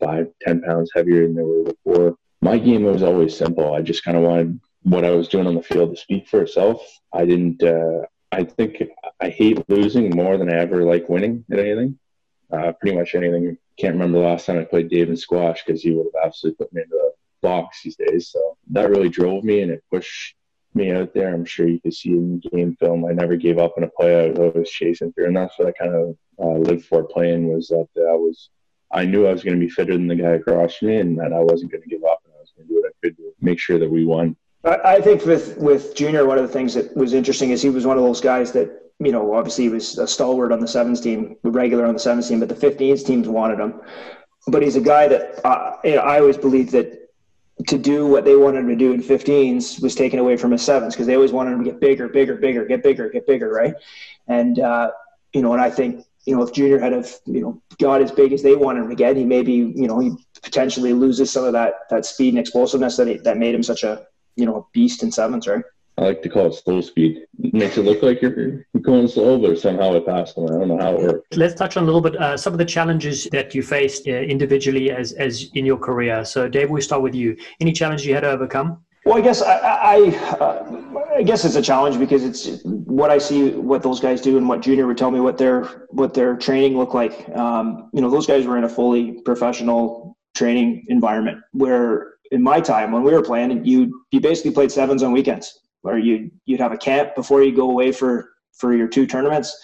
[0.00, 2.16] five, ten pounds heavier than they were before.
[2.42, 3.74] My game was always simple.
[3.74, 6.42] I just kind of wanted what I was doing on the field to speak for
[6.42, 6.82] itself.
[7.12, 7.62] I didn't.
[7.62, 8.82] Uh, I think
[9.20, 11.98] I hate losing more than I ever like winning at anything.
[12.50, 13.56] Uh, pretty much anything.
[13.78, 16.64] Can't remember the last time I played Dave in squash because he would have absolutely
[16.64, 17.10] put me into a
[17.42, 18.28] box these days.
[18.28, 20.34] So that really drove me and it pushed
[20.74, 21.32] me out there.
[21.32, 23.04] I'm sure you could see in game film.
[23.04, 24.24] I never gave up in a play.
[24.24, 27.46] I was always chasing through, and that's what I kind of uh, lived for playing.
[27.54, 28.50] Was that I was,
[28.90, 31.32] I knew I was going to be fitter than the guy across me, and that
[31.32, 33.16] I wasn't going to give up, and I was going to do what I could
[33.18, 34.36] to make sure that we won.
[34.64, 37.86] I think with with Junior, one of the things that was interesting is he was
[37.86, 41.00] one of those guys that you know obviously he was a stalwart on the sevens
[41.02, 43.80] team, regular on the sevens team, but the 15s teams wanted him.
[44.46, 47.10] But he's a guy that uh, you know, I always believed that
[47.66, 50.62] to do what they wanted him to do in 15s was taken away from his
[50.62, 53.50] sevens because they always wanted him to get bigger, bigger, bigger, get bigger, get bigger,
[53.50, 53.74] right?
[54.28, 54.90] And uh,
[55.34, 58.10] you know, and I think you know if Junior had have you know got as
[58.10, 60.12] big as they wanted him to get, he maybe you know he
[60.42, 63.82] potentially loses some of that that speed and explosiveness that he, that made him such
[63.82, 64.06] a
[64.36, 65.64] you know, a beast in sevens, right?
[65.96, 67.24] I like to call it slow speed.
[67.40, 70.46] It makes it look like you're going slow, but somehow it passed them.
[70.46, 71.36] I don't know how it works.
[71.36, 74.10] Let's touch on a little bit uh, some of the challenges that you faced uh,
[74.10, 76.24] individually as as in your career.
[76.24, 77.36] So, Dave, we start with you.
[77.60, 78.84] Any challenge you had to overcome?
[79.04, 83.18] Well, I guess I I, uh, I, guess it's a challenge because it's what I
[83.18, 86.36] see what those guys do and what Junior would tell me what their what their
[86.36, 87.28] training looked like.
[87.36, 92.60] Um, you know, those guys were in a fully professional training environment where in my
[92.60, 96.60] time when we were playing, you you basically played sevens on weekends, where you you'd
[96.60, 99.56] have a camp before you go away for for your two tournaments,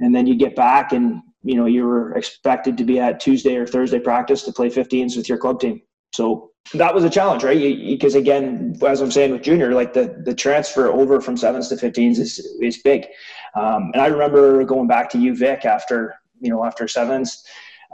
[0.00, 3.56] and then you get back and you know you were expected to be at Tuesday
[3.56, 5.82] or Thursday practice to play 15s with your club team.
[6.14, 7.58] So that was a challenge, right?
[7.58, 11.76] Because again, as I'm saying with junior, like the the transfer over from sevens to
[11.76, 13.06] 15s is is big.
[13.54, 17.44] Um, and I remember going back to UVic after you know after sevens,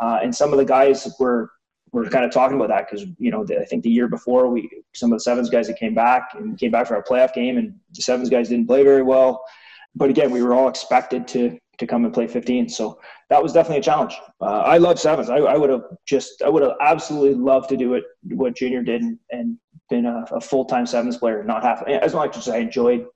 [0.01, 1.51] uh, and some of the guys were
[1.93, 4.49] we're kind of talking about that because you know the, I think the year before
[4.49, 7.33] we some of the sevens guys that came back and came back for our playoff
[7.35, 9.43] game and the sevens guys didn't play very well,
[9.95, 12.69] but again we were all expected to to come and play 15.
[12.69, 14.15] So that was definitely a challenge.
[14.41, 15.29] Uh, I love sevens.
[15.29, 18.83] I, I would have just, I would have absolutely loved to do it what Junior
[18.83, 21.43] did and, and been a, a full time sevens player.
[21.43, 23.07] Not half as much as I enjoyed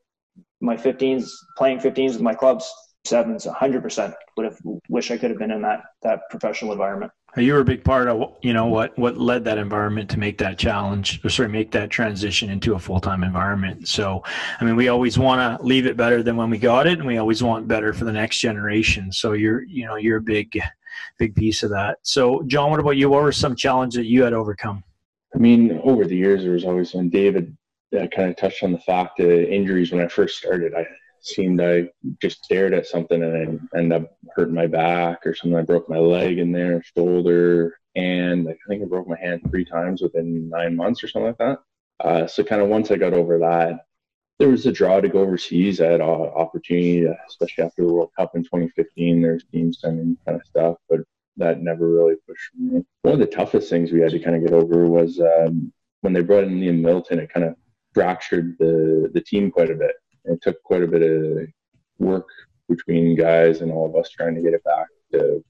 [0.61, 2.69] my 15s, playing 15s with my clubs.
[3.05, 4.59] Sevens, 100% would have
[4.89, 7.13] wish I could have been in that that professional environment.
[7.37, 10.39] You were a big part of you know what what led that environment to make
[10.39, 13.89] that challenge or sort of make that transition into a full time environment.
[13.89, 14.23] So,
[14.61, 17.07] I mean, we always want to leave it better than when we got it, and
[17.07, 19.11] we always want better for the next generation.
[19.11, 20.57] So you're you know you're a big
[21.19, 21.99] big piece of that.
[22.03, 23.11] So, John, what about you?
[23.11, 24.85] What were some challenges that you had overcome?
[25.35, 27.57] I mean, over the years, there was always when David
[27.97, 30.75] uh, kind of touched on the fact of injuries when I first started.
[30.75, 30.87] I
[31.27, 31.89] seemed I
[32.21, 35.59] just stared at something and I ended up hurting my back or something.
[35.59, 39.65] I broke my leg in there, shoulder, and I think I broke my hand three
[39.65, 41.59] times within nine months or something like that.
[42.01, 43.87] Uh, so kind of once I got over that,
[44.39, 45.81] there was a draw to go overseas.
[45.81, 49.23] I had an opportunity, especially after the World Cup in 2015.
[49.23, 51.01] There's teams sending kind of stuff, but
[51.37, 52.85] that never really pushed me.
[53.03, 56.13] One of the toughest things we had to kind of get over was um, when
[56.13, 57.21] they brought in Liam Middleton.
[57.21, 57.55] It kind of
[57.95, 59.95] fractured the the team quite a bit
[60.25, 61.47] it took quite a bit of
[61.99, 62.29] work
[62.69, 65.45] between guys and all of us trying to get it back to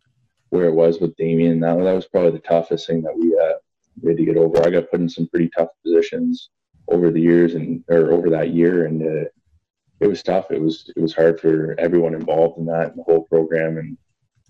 [0.50, 1.60] where it was with Damien.
[1.60, 3.58] That, that was probably the toughest thing that we, uh,
[4.02, 4.64] we had to get over.
[4.64, 6.50] I got put in some pretty tough positions
[6.88, 9.28] over the years and or over that year, and uh,
[10.00, 10.50] it was tough.
[10.50, 13.78] It was it was hard for everyone involved in that and the whole program.
[13.78, 13.96] And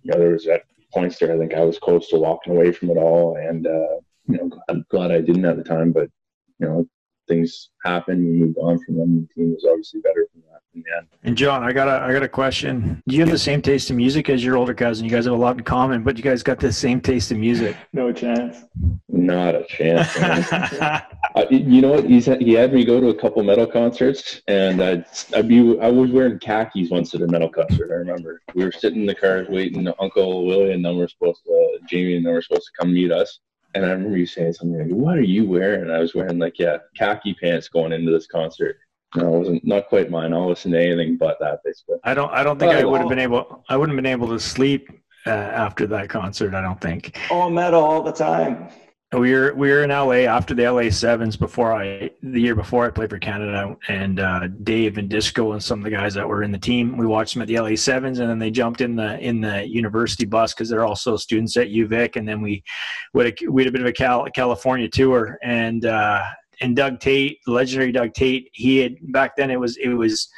[0.02, 0.62] you know, there was at
[0.92, 3.96] points there I think I was close to walking away from it all, and uh,
[4.26, 5.92] you know, I'm glad I didn't at the time.
[5.92, 6.10] But
[6.58, 6.88] you know,
[7.26, 8.24] things happened.
[8.24, 9.28] We moved on from them.
[9.28, 11.06] The team was obviously better from that in the end.
[11.22, 13.02] And John, I got a I got a question.
[13.06, 15.04] Do you have the same taste in music as your older cousin?
[15.04, 17.40] You guys have a lot in common, but you guys got the same taste in
[17.40, 17.76] music.
[17.92, 18.64] no chance.
[19.08, 20.16] Not a chance.
[20.16, 21.00] uh,
[21.50, 22.04] you know what?
[22.04, 25.04] He's he had me go to a couple metal concerts, and I'd,
[25.34, 27.90] I'd be I was wearing khakis once at a metal concert.
[27.90, 29.86] I remember we were sitting in the car waiting.
[30.00, 33.12] Uncle Willie and them were supposed to Jamie and them were supposed to come meet
[33.12, 33.40] us
[33.74, 36.38] and I remember you saying something like, "What are you wearing?" And I was wearing
[36.38, 38.76] like, yeah, khaki pants going into this concert.
[39.16, 40.32] No, it wasn't not quite mine.
[40.32, 41.98] I'll listen to anything but that, basically.
[42.04, 42.32] I don't.
[42.32, 43.64] I don't think I would have been able.
[43.68, 44.90] I wouldn't have been able to sleep
[45.26, 46.54] uh, after that concert.
[46.54, 47.18] I don't think.
[47.30, 48.68] All metal all the time
[49.12, 52.86] we were we were in LA after the LA Sevens before I the year before
[52.86, 56.28] I played for Canada and uh, Dave and Disco and some of the guys that
[56.28, 56.96] were in the team.
[56.96, 59.66] We watched them at the LA Sevens and then they jumped in the in the
[59.68, 62.62] university bus because they're also students at UVic and then we
[63.16, 66.24] a, we had a bit of a Cal, California tour and uh,
[66.60, 70.28] and Doug Tate, legendary Doug Tate, he had back then it was it was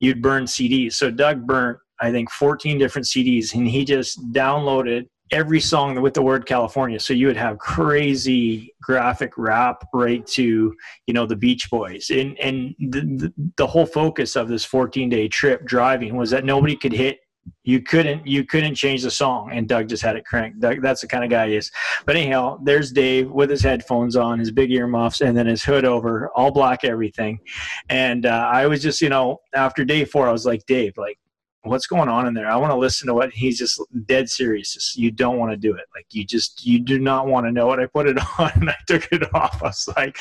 [0.00, 0.94] you'd burn CDs.
[0.94, 6.14] So Doug burnt I think 14 different CDs and he just downloaded every song with
[6.14, 7.00] the word California.
[7.00, 10.74] So you would have crazy graphic rap right to,
[11.06, 12.10] you know, the Beach Boys.
[12.10, 16.76] And, and the, the whole focus of this 14 day trip driving was that nobody
[16.76, 17.18] could hit
[17.64, 21.00] you couldn't you couldn't change the song and doug just had it cranked doug, that's
[21.00, 21.72] the kind of guy he is
[22.06, 25.84] but anyhow there's dave with his headphones on his big earmuffs and then his hood
[25.84, 27.38] over all black everything
[27.88, 31.18] and uh, i was just you know after day four i was like dave like
[31.62, 32.50] what's going on in there?
[32.50, 34.74] I want to listen to what he's just dead serious.
[34.74, 35.84] Just, you don't want to do it.
[35.94, 38.70] Like you just, you do not want to know what I put it on and
[38.70, 39.62] I took it off.
[39.62, 40.18] I was like,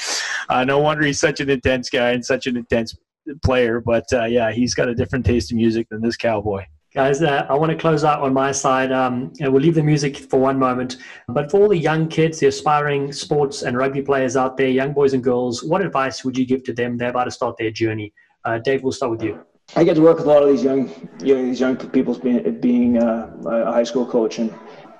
[0.49, 2.95] uh, no wonder he's such an intense guy and such an intense
[3.43, 3.79] player.
[3.79, 6.65] But uh, yeah, he's got a different taste in music than this cowboy.
[6.93, 8.91] Guys, uh, I want to close out on my side.
[8.91, 10.97] Um, we'll leave the music for one moment.
[11.29, 14.91] But for all the young kids, the aspiring sports and rugby players out there, young
[14.91, 16.97] boys and girls, what advice would you give to them?
[16.97, 18.13] They're about to start their journey.
[18.43, 19.39] Uh, Dave, we'll start with you.
[19.75, 20.89] I get to work with a lot of these young,
[21.23, 24.53] you know, these young people being, being uh, a high school coach, and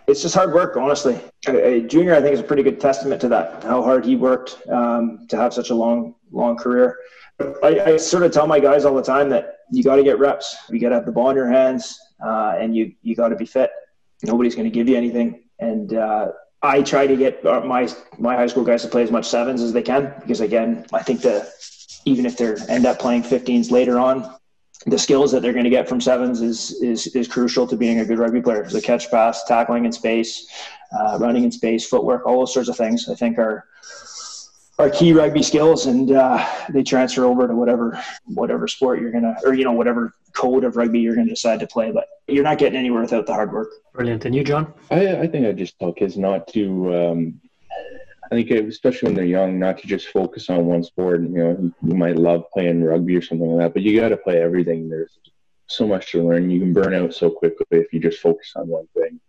[0.07, 1.19] it's just hard work, honestly.
[1.47, 3.63] A, junior, I think, is a pretty good testament to that.
[3.63, 6.97] How hard he worked um, to have such a long, long career.
[7.63, 10.19] I, I, sort of tell my guys all the time that you got to get
[10.19, 10.55] reps.
[10.69, 13.35] You got to have the ball in your hands, uh, and you you got to
[13.35, 13.71] be fit.
[14.23, 18.47] Nobody's going to give you anything, and uh, I try to get my my high
[18.47, 21.49] school guys to play as much sevens as they can because again, I think that
[22.05, 24.35] even if they end up playing 15s later on,
[24.85, 27.99] the skills that they're going to get from sevens is is is crucial to being
[27.99, 28.67] a good rugby player.
[28.67, 30.47] The catch pass, tackling in space,
[30.97, 33.07] uh, running in space, footwork, all those sorts of things.
[33.09, 33.65] I think are
[34.79, 39.35] are key rugby skills, and uh, they transfer over to whatever whatever sport you're gonna,
[39.45, 41.91] or you know whatever code of rugby you're gonna decide to play.
[41.91, 43.69] But you're not getting anywhere without the hard work.
[43.93, 44.25] Brilliant.
[44.25, 44.73] And you, John?
[44.89, 47.41] I, I think I just tell kids not to um,
[48.31, 51.21] I think especially when they're young, not to just focus on one sport.
[51.21, 54.17] You know, you might love playing rugby or something like that, but you got to
[54.17, 54.89] play everything.
[54.89, 55.17] There's
[55.67, 56.49] so much to learn.
[56.49, 59.19] You can burn out so quickly if you just focus on one thing.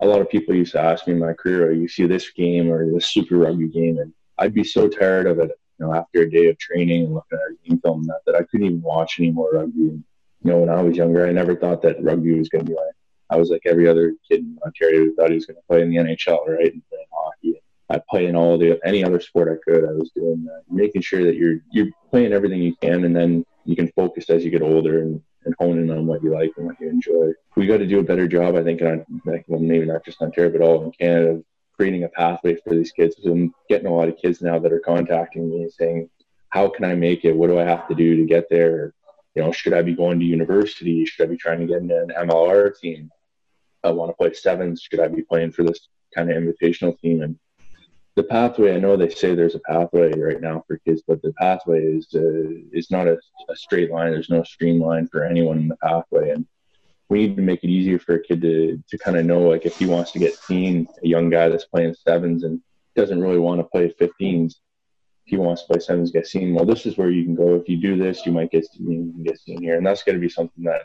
[0.00, 2.30] A lot of people used to ask me in my career, oh, "You see this
[2.30, 5.50] game or this Super Rugby game?" And I'd be so tired of it.
[5.78, 8.34] You know, after a day of training and looking at our game film, that that
[8.34, 9.88] I couldn't even watch any more rugby.
[9.88, 10.04] And
[10.42, 12.76] you know, when I was younger, I never thought that rugby was going to be
[12.76, 12.94] like,
[13.28, 15.82] I was like every other kid in Ontario who thought he was going to play
[15.82, 17.60] in the NHL, right, and play hockey.
[17.90, 19.84] I play in all the any other sport I could.
[19.84, 23.44] I was doing that, making sure that you're you're playing everything you can, and then
[23.64, 26.52] you can focus as you get older and, and hone in on what you like
[26.56, 27.32] and what you enjoy.
[27.56, 30.20] We got to do a better job, I think, on like, well, maybe not just
[30.20, 31.42] Ontario, but all in Canada,
[31.74, 33.16] creating a pathway for these kids.
[33.24, 36.10] I'm getting a lot of kids now that are contacting me saying,
[36.50, 37.36] "How can I make it?
[37.36, 38.92] What do I have to do to get there?
[39.34, 41.04] You know, should I be going to university?
[41.06, 43.10] Should I be trying to get into an MLR team?
[43.82, 44.82] I want to play sevens.
[44.82, 47.38] Should I be playing for this kind of invitational team?" And
[48.18, 51.32] the pathway, I know they say there's a pathway right now for kids, but the
[51.34, 53.16] pathway is uh, is not a,
[53.48, 54.10] a straight line.
[54.10, 56.44] There's no streamline for anyone in the pathway, and
[57.08, 59.66] we need to make it easier for a kid to to kind of know like
[59.66, 62.60] if he wants to get seen, a young guy that's playing sevens and
[62.96, 64.50] doesn't really want to play 15s.
[64.50, 66.54] If he wants to play sevens, get seen.
[66.54, 67.54] Well, this is where you can go.
[67.54, 68.90] If you do this, you might get seen.
[68.90, 70.82] You can get seen here, and that's going to be something that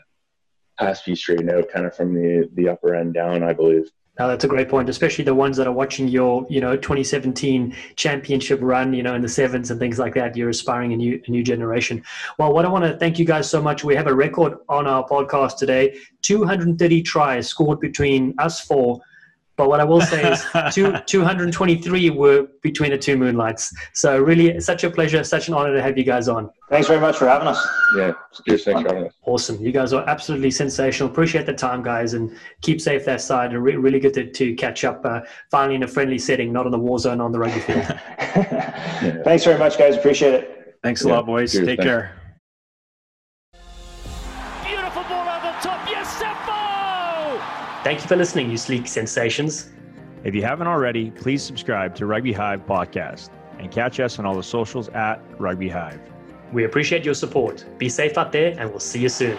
[0.78, 3.90] has to be straightened out, kind of from the the upper end down, I believe.
[4.18, 7.74] Now that's a great point, especially the ones that are watching your, you know, 2017
[7.96, 10.36] championship run, you know, in the sevens and things like that.
[10.36, 12.02] You're aspiring a new, a new generation.
[12.38, 13.82] Well, what I want to thank you guys so much.
[13.82, 19.00] We have a record on our podcast today: 230 tries scored between us four
[19.56, 20.44] but what I will say is
[20.74, 23.72] two, 223 were between the two moonlights.
[23.92, 26.50] So really such a pleasure, such an honor to have you guys on.
[26.70, 27.64] Thanks very much for having us.
[27.96, 28.12] Yeah,
[28.44, 28.64] cheers.
[28.64, 29.14] Thanks for having us.
[29.22, 29.64] Awesome.
[29.64, 31.08] You guys are absolutely sensational.
[31.08, 33.52] Appreciate the time, guys, and keep safe that side.
[33.52, 36.66] And re- really good to, to catch up uh, finally in a friendly setting, not
[36.66, 37.78] in the war zone on the rugby field.
[37.78, 39.22] yeah.
[39.24, 39.96] Thanks very much, guys.
[39.96, 40.78] Appreciate it.
[40.82, 41.14] Thanks a yeah.
[41.14, 41.52] lot, boys.
[41.52, 41.88] Cheers, Take thanks.
[41.88, 42.23] care.
[47.84, 49.68] Thank you for listening, you sleek sensations.
[50.24, 53.28] If you haven't already, please subscribe to Rugby Hive Podcast
[53.58, 56.00] and catch us on all the socials at Rugby Hive.
[56.50, 57.66] We appreciate your support.
[57.76, 59.36] Be safe out there, and we'll see you soon.